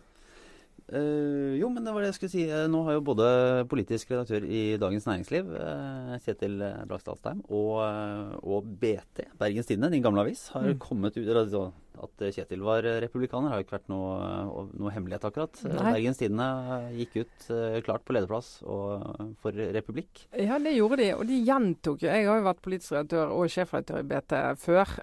Uh, 0.88 1.52
jo, 1.60 1.68
men 1.68 1.84
det 1.84 1.92
var 1.92 2.00
det 2.00 2.08
jeg 2.12 2.16
skulle 2.16 2.32
si. 2.32 2.44
Uh, 2.48 2.64
nå 2.72 2.80
har 2.86 2.96
jo 2.96 3.04
både 3.04 3.26
politisk 3.68 4.12
redaktør 4.14 4.46
i 4.48 4.62
Dagens 4.80 5.04
Næringsliv, 5.08 5.50
uh, 5.52 6.14
Kjetil 6.24 6.62
Blakstad 6.88 7.28
og, 7.28 7.44
og, 7.52 8.38
og, 8.40 8.70
BT, 8.80 9.26
Bergens 9.40 9.68
Tidende, 9.68 9.92
din 9.92 10.04
gamle 10.04 10.24
avis, 10.24 10.46
har 10.54 10.70
mm. 10.70 10.78
kommet 10.80 11.18
ut 11.20 11.28
altså, 11.28 11.66
At 11.98 12.24
Kjetil 12.34 12.62
var 12.66 12.86
republikaner, 13.02 13.52
har 13.52 13.64
ikke 13.64 13.76
vært 13.78 13.90
noe, 13.92 14.68
noe 14.78 14.92
hemmelighet, 14.94 15.26
akkurat. 15.28 15.62
Nei. 15.66 15.94
Bergens 15.98 16.20
Tidende 16.20 16.48
gikk 16.96 17.18
ut 17.22 17.48
klart 17.86 18.04
på 18.06 18.14
lederplass 18.16 18.52
og, 18.66 19.34
for 19.42 19.56
republikk. 19.74 20.24
Ja, 20.38 20.60
det 20.62 20.76
gjorde 20.76 21.00
de, 21.02 21.10
og 21.16 21.26
de 21.28 21.40
gjentok 21.46 22.04
jo. 22.04 22.10
Jeg 22.10 22.28
har 22.28 22.40
jo 22.40 22.46
vært 22.46 22.62
politisk 22.64 22.94
redaktør 22.96 23.34
og 23.34 23.52
sjefredaktør 23.52 24.02
i 24.02 24.08
BT 24.12 24.38
før, 24.62 24.94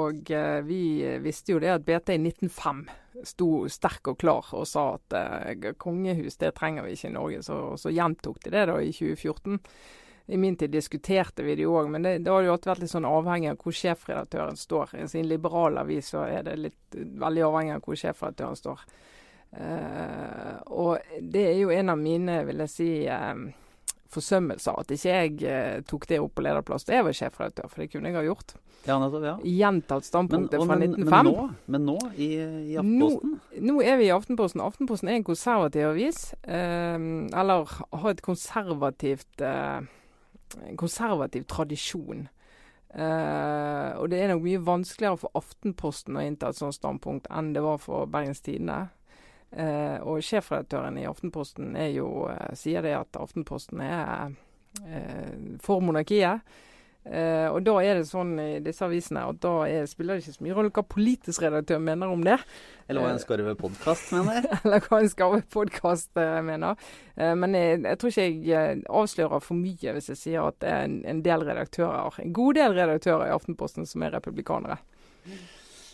og 0.00 0.34
vi 0.68 0.82
visste 1.24 1.56
jo 1.56 1.62
det 1.62 1.72
at 1.76 1.86
BT 1.86 2.16
i 2.16 2.20
1905 2.22 2.84
sto 3.24 3.64
sterk 3.70 4.12
og 4.12 4.20
klar 4.20 4.52
og 4.56 4.66
sa 4.68 4.92
at 4.96 5.16
eh, 5.16 5.72
kongehus 5.80 6.38
det 6.40 6.54
trenger 6.58 6.86
vi 6.86 6.96
ikke 6.96 7.10
i 7.10 7.16
Norge. 7.16 7.42
Så, 7.46 7.58
så, 7.80 7.92
gjentok 7.92 8.40
de 8.44 8.54
det 8.54 8.66
da 8.70 8.78
i 8.80 8.92
2014. 8.94 9.60
I 10.26 10.36
min 10.36 10.56
tid 10.56 10.70
diskuterte 10.70 11.42
vi 11.42 11.56
det 11.58 11.64
jo 11.66 11.74
òg, 11.80 11.88
men 11.90 12.04
det, 12.06 12.18
det, 12.22 12.30
har 12.30 12.44
jo 12.46 12.52
alltid 12.54 12.70
vært 12.70 12.84
litt 12.84 12.92
sånn 12.92 13.08
avhengig 13.08 13.50
av 13.50 13.62
hvor 13.62 13.74
sjefredaktøren 13.74 14.58
står. 14.58 14.94
I 15.02 15.08
sin 15.10 15.26
liberale 15.28 15.82
avis 15.82 16.12
så 16.14 16.26
er 16.28 16.46
det 16.46 16.58
litt 16.60 16.94
veldig 16.94 17.42
avhengig 17.48 17.74
av 17.76 17.86
hvor 17.86 17.98
sjefredaktøren 17.98 18.60
står. 18.60 18.84
Uh, 19.52 20.54
og 20.72 21.18
det 21.20 21.42
er 21.50 21.58
jo 21.60 21.72
en 21.74 21.92
av 21.92 21.98
mine, 22.00 22.38
vil 22.48 22.62
jeg 22.64 22.72
si, 22.72 22.90
uh, 23.04 23.98
forsømmelser 24.12 24.78
at 24.80 24.92
ikke 24.94 25.16
jeg 25.18 25.34
uh, 25.42 25.82
tok 25.88 26.06
det 26.08 26.20
opp 26.22 26.36
på 26.38 26.44
lederplass 26.46 26.86
da 26.88 26.96
jeg 26.96 27.08
var 27.08 27.18
sjefredaktør, 27.18 27.68
for 27.68 27.82
det 27.82 27.90
kunne 27.92 28.08
jeg 28.08 28.16
ha 28.16 28.24
gjort. 28.30 28.54
Ja, 28.82 28.96
nettopp, 28.98 29.26
ja. 29.26 29.34
Gjentatt 29.46 30.06
standpunktet 30.08 30.62
fra 30.62 30.78
1905. 30.78 31.10
Men 31.10 31.28
nå, 31.28 31.48
men 31.66 31.84
nå 31.90 31.98
i, 32.16 32.30
i 32.72 32.78
Aftenposten? 32.80 33.34
Nå, 33.52 33.66
nå, 33.68 33.76
er 33.84 33.98
vi 34.00 34.08
i 34.08 34.14
Aftenposten. 34.14 34.62
Aftenposten 34.64 35.10
er 35.10 35.20
en 35.20 35.26
konservativ 35.26 35.92
avis. 35.92 36.24
Eller 36.42 37.76
har 37.78 38.08
et 38.10 38.24
konservativt 38.26 39.44
konservativ 40.78 41.46
tradisjon. 41.50 42.28
Uh, 42.92 43.96
og 43.96 44.10
det 44.12 44.18
er 44.20 44.28
nok 44.28 44.42
mye 44.44 44.60
vanskeligere 44.60 45.22
for 45.22 45.38
Aftenposten 45.38 46.18
å 46.18 46.24
innta 46.26 46.50
et 46.52 46.58
sånt 46.58 46.76
standpunkt 46.76 47.30
enn 47.32 47.54
det 47.54 47.62
var 47.64 47.78
for 47.80 48.10
Bergens 48.10 48.44
Tidende. 48.44 48.90
Uh, 49.52 49.96
og 50.08 50.24
sjefredaktøren 50.24 50.98
i 51.00 51.06
Aftenposten 51.08 51.72
jo, 51.92 52.26
uh, 52.28 52.52
sier 52.56 52.84
det 52.84 52.92
at 52.98 53.20
Aftenposten 53.20 53.80
er 53.84 54.34
for 55.60 55.82
monarkiet. 55.84 56.40
Eh, 57.02 57.48
og 57.50 57.64
da 57.66 57.72
er 57.82 57.98
det 57.98 58.04
sånn 58.06 58.36
i 58.38 58.60
disse 58.62 58.84
avisene 58.86 59.24
at 59.26 59.40
da 59.42 59.52
er, 59.66 59.88
spiller 59.90 60.14
det 60.14 60.22
ikke 60.22 60.36
så 60.36 60.44
mye 60.46 60.54
rolle 60.54 60.70
hva 60.76 60.84
politisk 60.86 61.42
redaktør 61.42 61.80
mener 61.82 62.12
om 62.14 62.22
det. 62.22 62.36
Eller 62.86 63.02
hva 63.02 63.14
en 63.16 63.22
skarve 63.22 63.54
podkast 63.58 64.12
mener. 64.14 64.46
Eller 64.60 64.86
hva 64.86 65.00
en 65.02 65.10
skarve 65.10 65.40
podkast 65.50 66.22
eh, 66.22 66.38
mener. 66.46 66.78
Eh, 67.16 67.32
men 67.38 67.58
jeg, 67.58 67.80
jeg, 67.82 67.98
tror 67.98 68.14
ikke 68.14 68.28
jeg 68.52 68.84
avslører 69.00 69.42
for 69.42 69.58
mye 69.58 69.96
hvis 69.96 70.12
jeg 70.12 70.20
sier 70.20 70.46
at 70.46 70.60
det 70.62 70.70
er 70.70 70.86
en, 70.86 71.00
en 71.10 71.24
del 71.26 71.46
redaktører, 71.48 72.22
en 72.22 72.36
god 72.38 72.60
del 72.60 72.78
redaktører 72.78 73.26
i 73.26 73.34
Aftenposten 73.34 73.88
som 73.88 74.06
er 74.06 74.14
republikanere. 74.14 74.78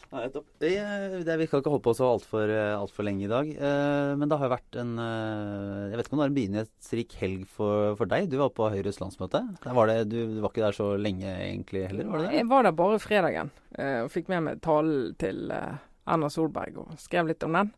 Nei, 0.08 0.22
topp. 0.32 0.46
Vi, 0.62 0.70
eh, 0.80 1.18
det, 1.20 1.34
vi 1.36 1.46
skal 1.48 1.60
ikke 1.60 1.72
holde 1.74 1.84
på 1.84 1.92
så 1.96 2.06
altfor 2.08 2.48
alt 2.48 2.92
for 2.96 3.04
lenge 3.04 3.26
i 3.26 3.30
dag. 3.30 3.50
Eh, 3.52 4.12
men 4.16 4.30
det 4.30 4.38
har 4.40 4.52
vært 4.54 4.78
en 4.80 4.94
eh, 5.04 5.90
Jeg 5.90 5.98
vet 6.00 6.08
ikke 6.08 6.16
om 6.16 6.20
det 6.20 6.22
var 6.22 6.32
en 6.32 6.38
begivenhetsrik 6.38 7.16
helg 7.20 7.42
for, 7.52 7.92
for, 7.98 8.08
deg. 8.08 8.30
Du 8.32 8.38
var 8.40 8.54
på 8.56 8.70
Høyres 8.72 9.02
landsmøte. 9.02 9.42
Var 9.66 9.92
det, 9.92 9.98
du, 10.08 10.16
du, 10.32 10.40
var 10.40 10.54
ikke 10.54 10.64
der 10.64 10.78
så 10.78 10.88
lenge 10.96 11.28
egentlig 11.28 11.84
heller? 11.90 12.08
var 12.08 12.22
det 12.22 12.30
det? 12.30 12.38
Jeg 12.40 12.48
var 12.54 12.64
der 12.64 12.78
bare 12.80 13.02
fredagen 13.02 13.52
og 13.78 14.08
fikk 14.10 14.30
med 14.32 14.46
meg 14.46 14.62
talen 14.64 15.12
til 15.20 15.52
Erna 15.52 16.30
Solberg 16.32 16.80
og 16.80 16.96
skrev 16.98 17.28
litt 17.28 17.44
om 17.44 17.58
den. 17.58 17.74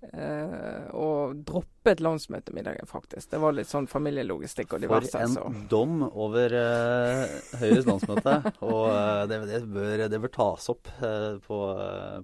Uh, 0.00 0.86
og 0.96 1.42
droppet 1.44 2.00
landsmøtemiddagen, 2.00 2.88
faktisk. 2.88 3.26
Det 3.34 3.40
var 3.42 3.52
litt 3.52 3.68
sånn 3.68 3.84
familielogistikk 3.90 4.72
og 4.78 4.80
diverse. 4.80 5.12
For 5.12 5.26
en 5.26 5.34
så. 5.36 5.50
dom 5.68 6.06
over 6.08 6.54
uh, 6.56 7.34
Høyres 7.60 7.88
landsmøte. 7.88 8.36
og 8.70 8.86
uh, 8.88 9.26
det, 9.28 9.42
det, 9.50 9.60
bør, 9.68 10.06
det, 10.08 10.22
bør, 10.22 10.32
tas 10.32 10.70
opp 10.72 10.88
på, 10.88 11.58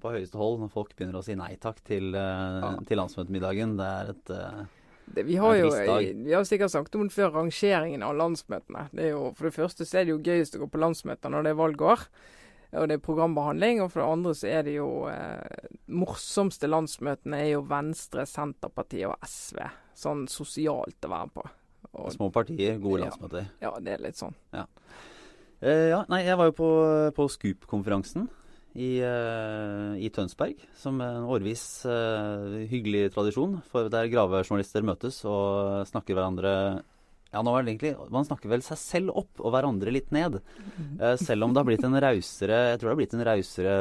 på, 0.01 0.15
høyeste 0.15 0.41
hold 0.41 0.63
når 0.63 0.73
folk 0.73 0.97
begynner 0.97 1.21
å 1.21 1.25
si 1.27 1.37
nei 1.37 1.53
takk 1.61 1.83
til, 1.85 2.17
ja. 2.17 2.73
til 2.89 3.01
landsmøtemiddagen. 3.03 3.77
Det 3.77 3.93
er 3.93 4.15
et 4.15 4.35
det, 5.07 5.23
vi, 5.23 5.37
har 5.39 5.55
jo, 5.55 5.69
vi 5.71 6.33
har 6.35 6.43
sikkert 6.49 6.73
sagt 6.73 6.97
om 6.99 7.05
det 7.07 7.15
før, 7.15 7.31
rangeringen 7.37 8.03
av 8.03 8.17
landsmøtene. 8.19 8.89
Det 8.97 9.13
jo, 9.13 9.29
for 9.37 9.49
det 9.51 9.55
første 9.55 9.87
så 9.87 10.01
er 10.01 10.09
det 10.09 10.17
jo 10.17 10.23
gøyest 10.25 10.57
å 10.57 10.65
gå 10.65 10.71
på 10.73 10.81
landsmøter 10.83 11.31
når 11.31 11.47
det 11.47 11.53
er 11.53 11.61
valgår 11.61 12.09
og 12.77 12.89
det 12.89 12.99
er 12.99 13.05
programbehandling. 13.05 13.83
Og 13.85 13.91
for 13.93 14.03
det 14.03 14.09
andre 14.13 14.35
så 14.39 14.49
er 14.53 14.65
det 14.67 14.77
jo 14.79 14.89
eh, 15.11 15.69
Morsomste 15.97 16.71
landsmøtene 16.71 17.43
er 17.45 17.53
jo 17.55 17.65
Venstre, 17.69 18.27
Senterpartiet 18.29 19.11
og 19.11 19.17
SV. 19.27 19.63
Sånn 19.97 20.27
sosialt 20.31 21.09
å 21.09 21.13
være 21.13 21.35
på. 21.37 21.47
Og, 21.97 22.09
Små 22.13 22.31
partier, 22.35 22.81
gode 22.83 23.05
landsmøter. 23.05 23.51
Ja, 23.63 23.73
det 23.81 23.97
er 23.97 24.03
litt 24.05 24.19
sånn. 24.21 24.37
Ja. 24.55 24.67
Eh, 25.65 25.89
ja 25.93 26.03
nei, 26.13 26.25
jeg 26.27 26.37
var 26.39 26.51
jo 26.51 26.59
på, 26.59 26.73
på 27.17 27.29
Scoop-konferansen 27.33 28.29
i, 28.77 28.91
uh, 29.01 29.97
i, 29.97 30.11
Tønsberg, 30.13 30.61
som 30.77 31.01
en 31.01 31.25
årvis 31.33 31.63
uh, 31.89 32.61
hyggelig 32.69 33.09
tradisjon. 33.15 33.57
For 33.71 33.89
der 33.93 34.11
gravejournalister 34.13 34.85
møtes 34.85 35.23
og 35.25 35.87
snakker 35.89 36.19
hverandre 36.19 36.53
ja, 37.37 37.43
nå 37.45 37.53
er 37.53 37.65
det 37.65 37.75
egentlig 37.75 38.13
Man 38.13 38.27
snakker 38.27 38.51
vel 38.51 38.65
seg 38.65 38.81
selv 38.81 39.17
opp 39.21 39.43
og 39.43 39.53
hverandre 39.55 39.93
litt 39.93 40.13
ned. 40.15 40.39
Uh, 40.99 41.15
selv 41.21 41.47
om 41.47 41.53
det 41.53 41.63
har 41.63 41.69
blitt 41.69 41.87
en 41.87 41.99
rausere 42.03 42.61
Jeg 42.73 42.79
tror 42.81 42.89
det 42.89 42.95
har 42.95 43.01
blitt 43.03 43.17
en 43.17 43.27
rausere 43.29 43.75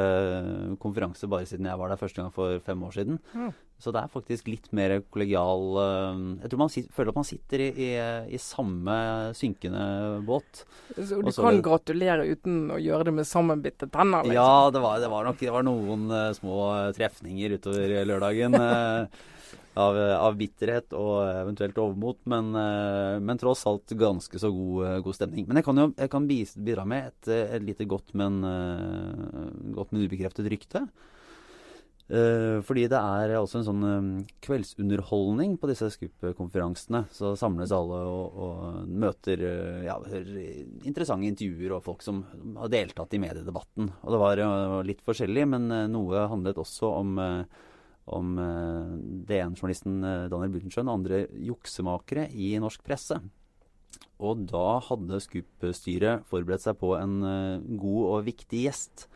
konferanse 0.82 1.30
bare 1.30 1.48
siden 1.48 1.68
jeg 1.70 1.80
var 1.80 1.92
der 1.92 2.00
første 2.00 2.22
gang 2.22 2.34
for 2.34 2.60
fem 2.66 2.84
år 2.86 2.98
siden. 2.98 3.20
Mm. 3.36 3.54
Så 3.76 3.92
det 3.92 4.00
er 4.00 4.08
faktisk 4.08 4.46
litt 4.48 4.70
mer 4.76 4.94
kollegial 5.12 5.64
uh, 5.76 6.20
Jeg 6.42 6.52
tror 6.52 6.62
man 6.64 6.72
sitter, 6.72 6.96
føler 6.96 7.12
at 7.12 7.20
man 7.20 7.28
sitter 7.28 7.64
i, 7.66 7.68
i, 7.86 7.90
i 8.36 8.40
samme 8.40 8.96
synkende 9.36 9.84
båt. 10.26 10.64
Så 10.96 11.20
du 11.20 11.30
kan 11.32 11.58
det, 11.58 11.64
gratulere 11.66 12.26
uten 12.28 12.66
å 12.72 12.80
gjøre 12.80 13.10
det 13.10 13.16
med 13.20 13.28
sammenbitte 13.28 13.88
tenner? 13.92 14.24
Liksom. 14.24 14.40
Ja, 14.40 14.68
det 14.72 14.84
var, 14.84 15.00
det 15.02 15.12
var 15.12 15.28
nok 15.28 15.40
det 15.40 15.54
var 15.54 15.66
noen 15.66 16.10
uh, 16.12 16.34
små 16.36 16.60
trefninger 16.96 17.56
utover 17.58 17.96
lørdagen. 18.08 18.60
av, 19.76 19.96
av, 19.98 20.36
bitterhet 20.38 20.94
og 20.96 21.26
eventuelt 21.28 21.76
overmot, 21.80 22.22
men, 22.30 22.52
eh, 22.56 23.16
men, 23.20 23.40
tross 23.40 23.66
alt 23.68 23.92
ganske 23.98 24.40
så 24.40 24.50
god, 24.52 24.78
eh, 24.86 25.00
god 25.04 25.18
stemning. 25.18 25.48
Men 25.48 25.60
jeg 25.60 25.68
kan 25.68 25.82
jo 25.82 25.90
jeg 25.96 26.12
kan 26.12 26.30
bidra 26.30 26.86
med 26.88 27.10
et, 27.10 27.28
et 27.58 27.64
lite 27.64 27.88
godt, 27.88 28.14
men, 28.16 28.40
eh, 28.44 29.52
godt, 29.76 29.92
men 29.92 30.06
ubekreftet 30.06 30.48
rykte. 30.52 30.88
fordi 32.06 32.84
det 32.86 32.98
er 33.02 33.32
også 33.34 33.58
en 33.58 33.64
sånn 33.66 34.26
kveldsunderholdning 34.38 35.56
på 35.58 35.66
disse 35.66 35.88
SKUP-konferansene. 35.90 37.00
Så 37.10 37.32
samles 37.34 37.72
alle 37.74 37.98
og, 38.06 38.36
og 38.38 38.86
møter 38.86 39.42
ja, 39.82 39.96
interessante 40.86 41.26
intervjuer 41.26 41.74
og 41.74 41.82
folk 41.82 42.06
som 42.06 42.22
har 42.60 42.70
deltatt 42.70 43.18
i 43.18 43.18
mediedebatten. 43.18 43.90
Og 44.06 44.14
det 44.14 44.20
var 44.22 44.44
litt 44.86 45.02
forskjellig, 45.02 45.48
men 45.50 45.66
noe 45.90 46.28
handlet 46.30 46.62
også 46.62 46.92
om 46.94 47.18
om 48.06 48.36
eh, 48.38 48.94
DN-journalisten 49.28 49.98
eh, 50.04 50.28
Daniel 50.30 50.54
Butenschøn 50.54 50.86
og 50.86 51.00
andre 51.00 51.24
juksemakere 51.48 52.28
i 52.30 52.54
norsk 52.62 52.84
presse. 52.86 53.18
Og 54.22 54.46
da 54.48 54.78
hadde 54.86 55.20
Scoop-styret 55.20 56.24
forberedt 56.30 56.64
seg 56.64 56.78
på 56.80 56.94
en 56.98 57.18
eh, 57.26 57.68
god 57.82 58.02
og 58.14 58.26
viktig 58.30 58.66
gjest. 58.66 59.06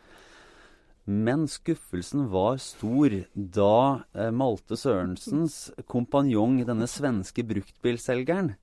Men 1.11 1.47
skuffelsen 1.49 2.27
var 2.31 2.59
stor 2.61 3.15
da 3.33 4.29
Malte 4.37 4.77
Sørensens 4.77 5.71
kompanjong, 5.89 6.59
denne 6.67 6.85
svenske 6.87 7.41
bruktbilselgeren, 7.49 8.53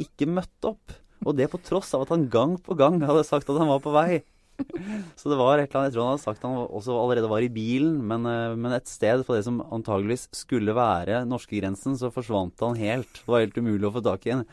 ikke 0.00 0.30
møtte 0.30 0.72
opp. 0.72 0.94
Og 1.28 1.36
det 1.36 1.50
på 1.52 1.60
tross 1.62 1.92
av 1.94 2.06
at 2.06 2.14
han 2.14 2.30
gang 2.32 2.56
på 2.64 2.74
gang 2.80 2.96
hadde 3.04 3.26
sagt 3.28 3.52
at 3.52 3.60
han 3.60 3.70
var 3.70 3.84
på 3.84 3.92
vei. 3.94 4.22
Så 5.20 5.32
det 5.32 5.38
var 5.40 5.58
et 5.58 5.68
eller 5.68 5.80
annet 5.80 5.90
Jeg 5.90 5.96
tror 5.96 6.06
han 6.06 6.14
hadde 6.14 6.24
sagt 6.24 6.46
han 6.46 6.60
også 6.62 6.96
allerede 6.98 7.30
var 7.32 7.44
i 7.44 7.50
bilen, 7.52 7.98
men, 8.08 8.28
eh, 8.28 8.54
men 8.58 8.76
et 8.76 8.90
sted 8.90 9.24
på 9.26 9.36
det 9.36 9.44
som 9.46 9.60
antageligvis 9.72 10.28
skulle 10.36 10.76
være 10.76 11.24
norskegrensen, 11.28 11.98
så 12.00 12.12
forsvant 12.14 12.64
han 12.64 12.80
helt. 12.80 13.22
Det 13.22 13.30
var 13.30 13.44
helt 13.44 13.60
umulig 13.60 13.88
å 13.88 13.94
få 13.96 14.04
tak 14.06 14.26
i 14.26 14.34
ham. 14.36 14.46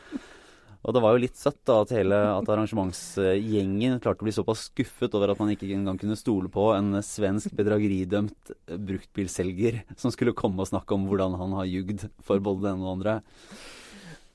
Og 0.80 0.94
det 0.96 1.02
var 1.04 1.12
jo 1.12 1.20
litt 1.20 1.36
søtt 1.36 1.58
da 1.68 1.82
at 1.82 1.90
hele 1.92 2.16
at 2.32 2.46
arrangementsgjengen 2.48 3.98
klarte 4.00 4.24
å 4.24 4.28
bli 4.28 4.32
såpass 4.32 4.62
skuffet 4.70 5.12
over 5.16 5.32
at 5.32 5.42
man 5.42 5.52
ikke 5.52 5.68
engang 5.76 5.98
kunne 6.00 6.16
stole 6.16 6.48
på 6.52 6.70
en 6.72 7.02
svensk 7.04 7.52
bedrageridømt 7.58 8.54
bruktbilselger 8.88 9.82
som 10.00 10.14
skulle 10.14 10.36
komme 10.36 10.64
og 10.64 10.70
snakke 10.70 10.96
om 10.96 11.04
hvordan 11.10 11.36
han 11.36 11.58
har 11.58 11.68
jugd 11.68 12.06
for 12.24 12.40
både 12.40 12.70
den 12.70 12.80
og 12.80 12.94
andre. 12.94 13.18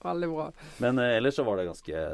Veldig 0.03 0.29
bra. 0.29 0.45
Men 0.83 0.99
uh, 1.01 1.07
ellers 1.17 1.37
så 1.39 1.45
var 1.47 1.59
det 1.59 1.67
ganske, 1.69 2.05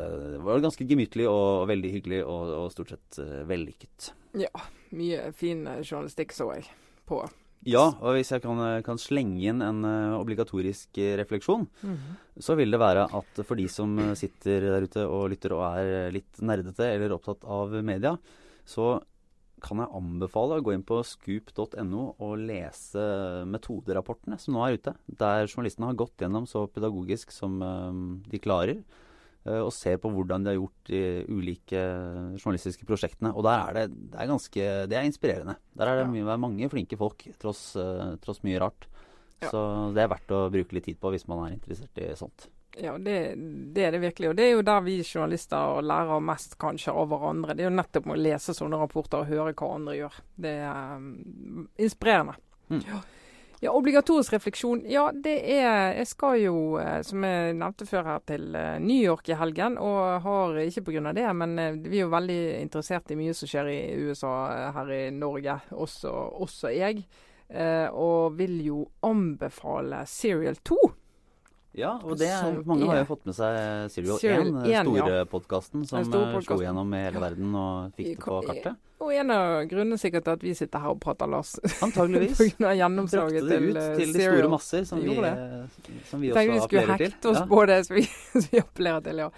var 0.43 0.57
det 0.57 0.65
ganske 0.67 0.87
gemyttlig 0.87 1.27
og, 1.29 1.67
veldig 1.71 1.93
hyggelig 1.97 2.23
og, 2.23 2.55
og 2.61 2.71
stort 2.73 2.93
sett 2.95 3.21
uh, 3.23 3.41
vellykket. 3.49 4.11
Ja. 4.39 4.51
Mye 4.95 5.29
fin 5.35 5.63
eh, 5.71 5.83
journalistikk 5.85 6.33
så 6.35 6.49
jeg 6.55 6.65
på. 7.07 7.21
Ja, 7.67 7.83
og 8.01 8.15
hvis 8.17 8.31
jeg 8.33 8.41
kan, 8.43 8.59
kan 8.83 8.99
slenge 8.99 9.39
inn 9.51 9.61
en 9.63 9.85
uh, 9.85 10.19
obligatorisk 10.19 10.97
refleksjon, 11.19 11.67
mm 11.81 11.93
-hmm. 11.95 12.15
så 12.39 12.55
vil 12.55 12.71
det 12.71 12.79
være 12.79 13.03
at 13.05 13.45
for 13.45 13.55
de 13.55 13.67
som 13.67 14.15
sitter 14.15 14.59
der 14.61 14.83
ute 14.83 15.05
og 15.07 15.29
lytter 15.29 15.53
og 15.53 15.77
er 15.77 16.11
litt 16.11 16.41
nerdete 16.41 16.83
eller 16.95 17.13
opptatt 17.13 17.43
av 17.43 17.83
media, 17.83 18.17
så 18.65 19.01
kan 19.61 19.81
jeg 19.81 19.93
anbefale 19.97 20.57
å 20.57 20.63
gå 20.65 20.73
inn 20.75 20.83
på 20.87 20.99
scoop.no 21.05 22.03
og 22.21 22.33
lese 22.41 23.03
metoderapportene 23.49 24.39
som 24.41 24.57
nå 24.57 24.65
er 24.65 24.77
ute. 24.79 24.95
Der 25.21 25.45
journalistene 25.47 25.91
har 25.91 25.99
gått 25.99 26.23
gjennom 26.23 26.47
så 26.49 26.65
pedagogisk 26.71 27.33
som 27.35 27.59
um, 27.61 28.03
de 28.29 28.41
klarer. 28.41 28.81
Uh, 29.45 29.63
og 29.63 29.71
ser 29.73 29.97
på 30.01 30.11
hvordan 30.13 30.45
de 30.45 30.51
har 30.51 30.59
gjort 30.59 30.91
de 30.91 31.01
ulike 31.29 31.81
journalistiske 32.37 32.87
prosjektene. 32.89 33.33
Og 33.33 33.45
der 33.47 33.61
er 33.61 33.79
det, 33.79 33.85
det 34.13 34.21
er 34.21 34.31
ganske 34.33 34.69
Det 34.91 34.97
er 34.97 35.09
inspirerende. 35.09 35.57
Der 35.77 35.91
er 35.91 36.01
det 36.01 36.09
mye, 36.13 36.39
mange 36.41 36.71
flinke 36.73 36.99
folk, 36.99 37.25
tross, 37.41 37.71
uh, 37.79 38.17
tross 38.21 38.43
mye 38.47 38.61
rart. 38.61 38.89
Så 39.41 39.61
det 39.95 40.03
er 40.03 40.11
verdt 40.11 40.33
å 40.37 40.47
bruke 40.53 40.77
litt 40.77 40.85
tid 40.85 40.99
på 41.01 41.09
hvis 41.13 41.25
man 41.29 41.47
er 41.47 41.55
interessert 41.55 41.97
i 41.97 42.11
sånt. 42.17 42.49
Ja, 42.77 42.97
det, 42.97 43.33
det, 43.73 43.83
er 43.83 43.91
det 43.91 43.99
virkelig. 43.99 44.29
Og 44.29 44.35
det 44.35 44.45
er 44.47 44.53
jo 44.55 44.65
der 44.65 44.83
vi 44.85 45.01
journalister 45.03 45.81
lærer 45.83 46.23
mest 46.23 46.55
kanskje 46.61 46.93
av 46.95 47.09
hverandre. 47.11 47.55
Det 47.55 47.65
er 47.65 47.71
jo 47.71 47.79
nettopp 47.79 48.07
med 48.07 48.19
å 48.19 48.21
lese 48.21 48.55
sånne 48.55 48.79
rapporter 48.79 49.23
og 49.23 49.31
høre 49.31 49.55
hva 49.57 49.73
andre 49.75 49.97
gjør. 49.97 50.19
Det 50.45 50.53
er 50.63 50.93
um, 51.01 51.65
inspirerende. 51.75 52.37
Mm. 52.71 52.83
Ja. 52.87 52.99
ja. 53.59 53.73
Obligatorisk 53.75 54.37
refleksjon. 54.37 54.85
Ja, 54.87 55.09
det 55.11 55.35
er 55.51 55.97
Jeg 55.97 56.07
skal 56.13 56.37
jo, 56.45 56.55
eh, 56.79 57.01
som 57.03 57.27
jeg 57.27 57.57
nevnte 57.59 57.89
før 57.89 58.07
her, 58.07 58.23
til 58.31 58.55
eh, 58.55 58.77
New 58.79 59.01
York 59.01 59.27
i 59.27 59.39
helgen. 59.41 59.75
Og 59.81 60.23
har 60.23 60.61
ikke 60.63 60.85
pga. 60.87 61.11
det, 61.17 61.27
men 61.35 61.59
eh, 61.59 61.75
vi 61.75 61.99
er 61.99 62.05
jo 62.05 62.15
veldig 62.15 62.41
interessert 62.61 63.11
i 63.11 63.19
mye 63.19 63.35
som 63.35 63.51
skjer 63.51 63.73
i 63.73 63.81
USA 64.07 64.71
her 64.77 64.95
i 64.95 65.03
Norge. 65.11 65.59
Også, 65.75 66.15
også 66.39 66.71
jeg. 66.71 67.03
og 67.91 68.37
vil 68.39 68.61
jo 68.63 68.85
anbefale 69.03 70.05
Serial 70.07 70.55
2. 70.63 70.77
Ja, 71.77 71.93
og 72.03 72.17
det 72.19 72.27
er, 72.27 72.57
mange 72.67 72.87
har 72.89 72.97
jo 72.99 73.07
fått 73.13 73.27
med 73.29 73.35
seg 73.37 73.57
Serial 73.93 74.17
1, 74.19 74.49
den 74.65 74.89
store 74.89 75.19
ja. 75.21 75.27
podkasten 75.31 75.85
som 75.87 76.03
stor 76.03 76.41
slo 76.43 76.57
gjennom 76.59 76.91
i 76.97 76.99
hele 77.05 77.21
verden 77.23 77.53
og 77.55 77.93
fikk 77.95 78.09
det 78.17 78.25
på 78.25 78.39
kartet. 78.49 78.81
Og 79.01 79.13
en 79.17 79.31
av 79.33 79.53
grunnene 79.71 79.97
sikkert 79.97 80.27
til 80.27 80.35
at 80.35 80.43
vi 80.45 80.51
sitter 80.57 80.83
her 80.83 80.93
og 80.93 80.99
prater, 81.01 81.31
Lars. 81.31 81.55
Antageligvis. 81.81 82.41
gjennomslaget 82.81 83.47
til, 83.47 83.71
ut 83.71 83.79
til 83.97 84.11
de 84.13 84.27
store 84.27 84.51
masser, 84.51 84.83
som 84.85 85.01
vi, 85.01 85.15
eh, 85.15 85.79
som 86.11 86.21
vi 86.21 86.29
også 86.35 86.43
appellerer 86.43 86.51
til. 86.51 86.53
vi 86.53 86.67
skulle 86.67 86.99
hekte 86.99 87.31
oss 87.31 87.39
ja. 87.39 87.47
på 87.49 87.63
det, 87.71 87.79
som 87.87 87.97
vi, 87.97 88.05
som 88.35 88.47
vi 88.51 88.61
appellerer 88.61 89.07
til, 89.07 89.23
ja. 89.23 89.31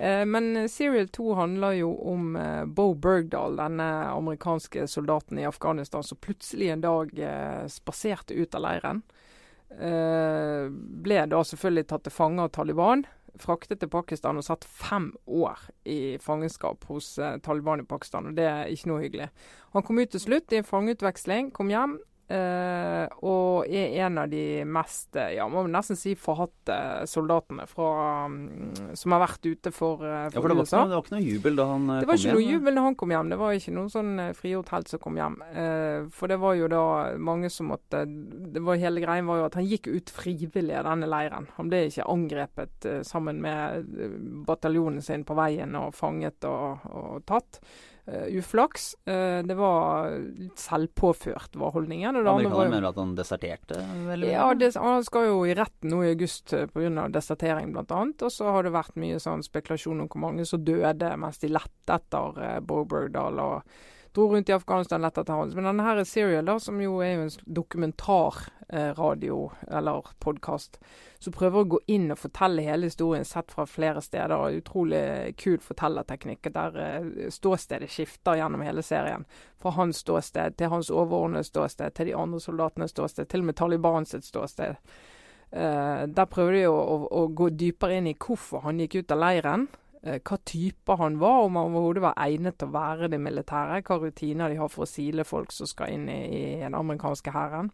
Eh, 0.00 0.24
men 0.26 0.68
Serial 0.72 1.08
2 1.08 1.34
handler 1.34 1.72
jo 1.82 1.90
om 2.08 2.36
eh, 2.36 2.64
Bo 2.64 2.94
Bergdahl, 2.94 3.58
denne 3.60 3.88
amerikanske 4.14 4.86
soldaten 4.88 5.38
i 5.38 5.44
Afghanistan 5.44 6.06
som 6.06 6.16
plutselig 6.22 6.70
en 6.72 6.86
dag 6.86 7.12
eh, 7.18 7.66
spaserte 7.68 8.34
ut 8.34 8.56
av 8.56 8.64
leiren. 8.64 9.02
Eh, 9.70 10.66
ble 11.04 11.22
da 11.30 11.40
selvfølgelig 11.46 11.86
tatt 11.90 12.06
til 12.06 12.14
fange 12.14 12.42
av 12.42 12.52
Taliban. 12.56 13.04
Fraktet 13.40 13.78
til 13.80 13.88
Pakistan 13.88 14.40
og 14.40 14.44
satt 14.44 14.66
fem 14.66 15.12
år 15.24 15.60
i 15.88 16.18
fangenskap 16.20 16.84
hos 16.90 17.12
eh, 17.22 17.38
Taliban 17.44 17.84
i 17.84 17.88
Pakistan. 17.88 18.30
og 18.30 18.36
Det 18.36 18.46
er 18.48 18.72
ikke 18.72 18.90
noe 18.90 19.04
hyggelig. 19.04 19.30
Han 19.76 19.86
kom 19.86 20.02
ut 20.02 20.10
til 20.10 20.22
slutt 20.22 20.52
i 20.52 20.60
en 20.60 20.66
fangeutveksling, 20.66 21.52
kom 21.54 21.70
hjem. 21.70 21.98
Eh, 22.30 23.06
og 23.26 23.66
er 23.66 23.96
en 24.06 24.20
av 24.22 24.28
de 24.30 24.62
mest, 24.62 25.08
eh, 25.18 25.32
ja, 25.34 25.48
må 25.50 25.64
nesten 25.66 25.98
si 25.98 26.12
forhatte 26.14 26.76
soldatene 27.10 27.64
fra, 27.66 27.88
um, 28.30 28.70
som 28.94 29.16
har 29.16 29.24
vært 29.24 29.48
ute 29.50 29.72
for, 29.74 30.04
eh, 30.06 30.28
Ja, 30.28 30.30
for 30.36 30.46
det 30.46 30.58
var, 30.60 30.62
ikke 30.62 30.70
USA. 30.70 30.84
det 30.86 30.94
var 30.94 31.02
ikke 31.02 31.16
noe 31.16 31.26
jubel 31.26 31.58
da 31.58 31.66
han 31.66 31.88
eh, 31.90 31.98
Det 32.00 32.06
var 32.06 32.14
kom 32.14 32.22
ikke 32.22 32.36
noe 32.36 32.44
hjem? 32.44 32.52
jubel 32.54 32.78
da 32.78 32.84
han 32.86 32.98
kom 33.02 33.14
hjem. 33.16 33.32
Det 33.34 33.38
var 33.40 33.56
ikke 33.58 33.74
noen 33.74 33.90
sånn 33.90 34.12
frigjort 34.38 34.70
helt 34.76 34.92
som 34.92 35.02
kom 35.02 35.18
hjem. 35.18 35.36
Uh, 35.50 36.08
for 36.14 36.30
det 36.30 36.38
var 36.38 36.54
jo 36.54 36.70
da 36.70 36.84
mange 37.18 37.50
som 37.50 37.72
måtte 37.74 38.04
det 38.06 38.62
var 38.62 38.78
Hele 38.80 39.02
greien 39.02 39.26
var 39.26 39.42
jo 39.42 39.44
at 39.50 39.58
han 39.58 39.66
gikk 39.66 39.90
ut 39.90 40.14
frivillig 40.14 40.78
av 40.78 40.86
denne 40.86 41.10
leiren. 41.10 41.48
Han 41.58 41.68
ble 41.68 41.88
ikke 41.90 42.06
angrepet 42.08 42.86
sammen 43.04 43.42
med 43.42 43.90
bataljonen 44.46 45.02
sin 45.02 45.26
på 45.26 45.34
veien 45.34 45.74
og 45.76 45.92
fanget 45.98 46.46
og, 46.48 46.86
og 46.86 47.26
tatt. 47.26 47.58
Eh, 48.06 48.38
uflaks. 48.38 48.94
Eh, 49.04 49.42
det 49.44 49.54
var 49.54 50.10
litt 50.18 50.58
selvpåført, 50.58 51.56
var 51.56 51.74
holdningen. 51.74 52.16
Og 52.16 52.26
Amerikanerne 52.26 52.72
mener 52.72 52.88
at 52.88 52.98
han 52.98 53.12
deserterte? 53.18 53.78
veldig 54.08 54.30
ja, 54.32 54.46
det, 54.54 54.72
han 54.80 55.04
skal 55.06 55.28
jo 55.28 55.44
i 55.46 55.54
retten 55.54 55.92
nå 55.92 56.00
i 56.04 56.12
august 56.14 56.54
eh, 56.56 56.66
pga. 56.70 57.06
desertering 57.12 57.74
bl.a. 57.74 58.00
Og 58.08 58.32
så 58.32 58.50
har 58.50 58.66
det 58.66 58.74
vært 58.74 58.98
mye 59.00 59.20
sånn 59.22 59.44
spekulasjon 59.46 60.02
om 60.02 60.10
hvor 60.10 60.24
mange 60.24 60.48
som 60.48 60.64
døde 60.64 61.12
mens 61.20 61.42
de 61.42 61.52
lette 61.52 62.00
etter 62.00 62.40
uh, 62.40 62.58
Bobergdal. 62.64 63.38
Og 63.44 63.78
dro 64.12 64.28
rundt 64.28 64.48
i 64.48 64.52
Afghanistan 64.52 65.02
lett 65.02 65.18
etter 65.18 65.32
hans. 65.32 65.54
Men 65.54 65.68
denne 65.68 65.84
her 65.86 66.00
er 66.00 66.08
Serial, 66.08 66.46
da, 66.46 66.58
som 66.62 66.80
jo 66.82 66.98
er 67.04 67.20
en 67.20 67.30
dokumentarradio 67.46 69.38
eller 69.70 70.08
podkast, 70.22 70.80
som 71.18 71.34
prøver 71.36 71.60
å 71.60 71.68
gå 71.74 71.80
inn 71.94 72.10
og 72.10 72.18
fortelle 72.18 72.64
hele 72.66 72.90
historien 72.90 73.26
sett 73.28 73.52
fra 73.52 73.66
flere 73.70 74.02
steder. 74.02 74.56
Utrolig 74.58 75.02
kul 75.38 75.60
fortellerteknikk 75.62 76.50
der 76.54 76.80
eh, 76.84 77.30
ståstedet 77.30 77.90
skifter 77.92 78.40
gjennom 78.40 78.64
hele 78.66 78.82
serien. 78.86 79.26
Fra 79.62 79.74
hans 79.76 80.02
ståsted 80.02 80.58
til 80.58 80.72
hans 80.72 80.90
overordnede 80.90 81.46
ståsted 81.46 81.94
til 81.94 82.10
de 82.10 82.18
andre 82.18 82.40
soldatenes 82.42 82.96
ståsted, 82.96 83.30
til 83.30 83.44
og 83.44 83.52
med 83.52 83.60
Taliban 83.60 84.08
sitt 84.08 84.26
ståsted. 84.26 84.80
Eh, 85.50 86.02
der 86.06 86.30
prøver 86.30 86.58
de 86.58 86.66
å, 86.70 86.74
å, 86.78 86.98
å 87.10 87.28
gå 87.34 87.50
dypere 87.58 87.98
inn 87.98 88.10
i 88.10 88.18
hvorfor 88.18 88.66
han 88.66 88.82
gikk 88.82 89.00
ut 89.00 89.14
av 89.14 89.22
leiren. 89.24 89.70
Eh, 90.02 90.20
hva 90.20 90.38
typer 90.44 91.00
han 91.00 91.18
var, 91.22 91.46
om 91.46 91.58
han 91.60 91.72
overhodet 91.72 92.04
var 92.04 92.20
egnet 92.26 92.58
til 92.60 92.70
å 92.70 92.76
være 92.76 93.10
det 93.12 93.20
militære. 93.22 93.80
Hva 93.86 93.98
rutiner 94.02 94.52
de 94.52 94.60
har 94.60 94.70
for 94.72 94.86
å 94.86 94.90
sile 94.90 95.26
folk 95.28 95.52
som 95.54 95.68
skal 95.70 95.96
inn 95.96 96.08
i, 96.12 96.20
i 96.30 96.44
den 96.62 96.78
amerikanske 96.78 97.34
hæren. 97.34 97.72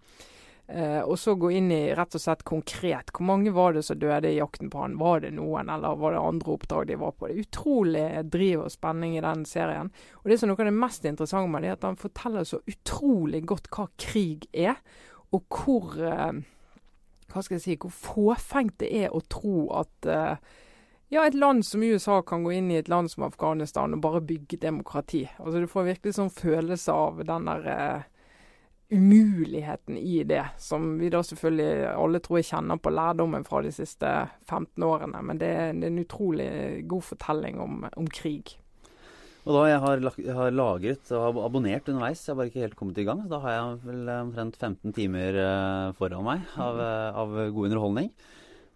Eh, 0.68 0.98
og 0.98 1.14
så 1.22 1.36
gå 1.38 1.52
inn 1.54 1.68
i 1.70 1.94
rett 1.94 2.16
og 2.18 2.22
slett 2.22 2.42
konkret. 2.46 3.12
Hvor 3.14 3.28
mange 3.28 3.52
var 3.54 3.76
det 3.76 3.84
som 3.86 4.00
døde 4.02 4.32
i 4.32 4.40
jakten 4.40 4.70
på 4.72 4.80
han? 4.82 4.96
Var 4.98 5.22
det 5.22 5.30
noen, 5.36 5.70
eller 5.70 5.98
var 6.00 6.16
det 6.16 6.24
andre 6.26 6.56
oppdrag 6.56 6.88
de 6.88 6.98
var 6.98 7.14
på? 7.14 7.28
Det 7.28 7.36
er 7.36 7.46
utrolig 7.46 8.06
driv 8.32 8.64
og 8.64 8.74
spenning 8.74 9.14
i 9.14 9.22
den 9.22 9.46
serien. 9.46 9.92
Og 10.24 10.30
det 10.30 10.40
som 10.40 10.48
er 10.48 10.54
noe 10.54 10.64
av 10.64 10.70
det 10.72 10.80
mest 10.80 11.06
interessante 11.06 11.52
med 11.52 11.62
det, 11.62 11.70
er 11.70 11.78
at 11.78 11.86
han 11.86 12.00
forteller 12.00 12.48
så 12.48 12.58
utrolig 12.66 13.44
godt 13.46 13.70
hva 13.76 13.86
krig 14.02 14.50
er, 14.50 14.80
og 15.30 15.46
hvor 15.54 15.94
eh, 16.02 16.42
hva 17.30 17.42
skal 17.44 17.58
jeg 17.58 17.64
si, 17.64 17.78
hvor 17.78 17.94
fåfengt 17.94 18.80
det 18.82 18.90
er 19.04 19.14
å 19.14 19.22
tro 19.30 19.68
at 19.76 20.10
eh, 20.10 20.54
ja, 21.08 21.22
et 21.26 21.34
land 21.38 21.62
som 21.66 21.82
USA 21.86 22.20
kan 22.26 22.42
gå 22.44 22.52
inn 22.56 22.70
i 22.70 22.78
et 22.80 22.88
land 22.90 23.10
som 23.12 23.24
Afghanistan 23.28 23.94
og 23.94 24.00
bare 24.02 24.20
bygge 24.26 24.58
demokrati. 24.62 25.24
Altså 25.38 25.60
Du 25.62 25.66
får 25.70 25.90
virkelig 25.92 26.16
sånn 26.18 26.32
følelse 26.34 26.92
av 26.92 27.22
den 27.28 27.46
der 27.46 27.66
eh, 27.72 28.02
umuligheten 28.90 29.96
i 29.98 30.22
det, 30.24 30.44
som 30.58 30.98
vi 30.98 31.08
da 31.10 31.22
selvfølgelig 31.26 31.88
alle 31.94 32.20
tror 32.22 32.38
jeg 32.38 32.48
kjenner 32.52 32.78
på 32.82 32.92
lærdommen 32.94 33.46
fra 33.46 33.62
de 33.66 33.72
siste 33.74 34.12
15 34.46 34.84
årene. 34.86 35.22
Men 35.26 35.40
det, 35.42 35.48
er- 35.50 35.74
det 35.74 35.88
er 35.88 35.94
en 35.94 36.04
utrolig 36.04 36.48
god 36.90 37.02
fortelling 37.12 37.58
om, 37.62 37.82
om 37.96 38.06
krig. 38.06 38.56
Og 39.46 39.54
da 39.54 39.64
jeg 39.70 39.78
har, 39.78 40.00
jeg 40.18 40.34
har 40.34 40.50
lagret 40.50 41.10
og 41.14 41.36
abonnert 41.44 41.86
underveis, 41.88 42.24
jeg 42.26 42.32
har 42.32 42.38
bare 42.40 42.50
ikke 42.50 42.64
helt 42.64 42.78
kommet 42.78 42.96
i 42.98 43.04
gang. 43.06 43.20
Så 43.22 43.30
da 43.30 43.38
har 43.44 43.52
jeg 43.54 43.76
vel 43.86 44.08
omtrent 44.16 44.56
15 44.58 44.94
timer 44.96 45.38
eh, 45.38 45.92
foran 45.98 46.26
meg 46.26 46.48
av, 46.58 46.80
eh, 46.82 47.20
av 47.22 47.36
god 47.54 47.68
underholdning. 47.70 48.10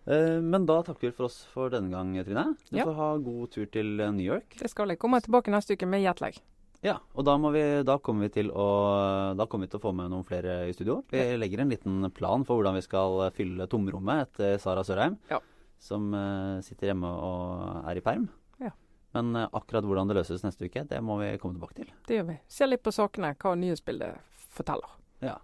Eh, 0.06 0.40
Men 0.40 0.66
da 0.66 0.82
takker 0.82 1.08
vi 1.08 1.12
for 1.12 1.24
oss 1.28 1.44
for 1.52 1.70
denne 1.70 1.90
gang, 1.90 2.14
Trine. 2.24 2.56
Du 2.70 2.76
Ja. 2.78 2.84
får 2.86 2.94
ha 2.94 3.16
god 3.18 3.50
tur 3.50 3.66
til 3.70 4.00
eh, 4.00 4.10
New 4.12 4.24
York. 4.24 4.56
Det 4.58 4.70
skal 4.70 4.88
jeg. 4.88 4.98
Komme 4.98 5.20
tilbake 5.20 5.50
neste 5.50 5.74
uke 5.76 5.86
med 5.86 6.02
jetlag. 6.02 6.38
Ja, 6.82 6.94
og 7.14 7.24
da, 7.26 7.36
må 7.36 7.50
vi, 7.52 7.82
da, 7.84 7.98
kommer 7.98 8.22
vi 8.22 8.30
til 8.40 8.48
å, 8.50 9.36
da 9.36 9.44
kommer 9.46 9.66
vi 9.66 9.70
til 9.70 9.80
å 9.80 9.82
få 9.82 9.92
med 9.94 10.08
noen 10.10 10.24
flere 10.24 10.66
i 10.66 10.72
studio. 10.72 11.02
Vi 11.10 11.36
legger 11.36 11.60
en 11.60 11.68
liten 11.68 12.10
plan 12.10 12.42
for 12.44 12.56
hvordan 12.56 12.74
vi 12.74 12.80
skal 12.80 13.30
fylle 13.36 13.66
tomrommet 13.68 14.22
etter 14.30 14.56
Sara 14.58 14.80
Sørheim, 14.82 15.18
Ja. 15.28 15.40
som 15.78 16.14
eh, 16.14 16.60
sitter 16.62 16.88
hjemme 16.94 17.04
og 17.04 17.84
er 17.86 17.96
i 17.96 18.00
perm. 18.00 18.30
Ja. 18.58 18.70
Men 19.12 19.34
akkurat 19.52 19.84
hvordan 19.84 20.08
det 20.08 20.16
løses 20.16 20.42
neste 20.42 20.64
uke, 20.64 20.86
det 20.88 21.02
må 21.04 21.18
vi 21.20 21.36
komme 21.36 21.58
tilbake 21.58 21.74
til. 21.82 21.92
Det 22.06 22.16
gjør 22.16 22.26
vi. 22.32 22.38
Se 22.48 22.64
litt 22.66 22.82
på 22.82 22.92
sakene, 22.96 23.34
hva 23.36 23.52
nyhetsbildet 23.60 24.16
forteller. 24.48 24.88
Ja. 25.20 25.36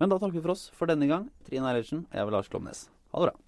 Men 0.00 0.08
da 0.10 0.18
takker 0.18 0.32
vi 0.34 0.40
for 0.42 0.50
oss 0.50 0.68
for 0.74 0.86
denne 0.90 1.06
gang. 1.06 1.30
Trine 1.46 1.62
Eilertsen 1.70 2.06
og 2.10 2.12
jeg 2.12 2.26
er 2.26 2.30
Lars 2.34 2.48
Klomnes. 2.50 2.88
Ha 3.14 3.20
det 3.22 3.30
bra. 3.30 3.38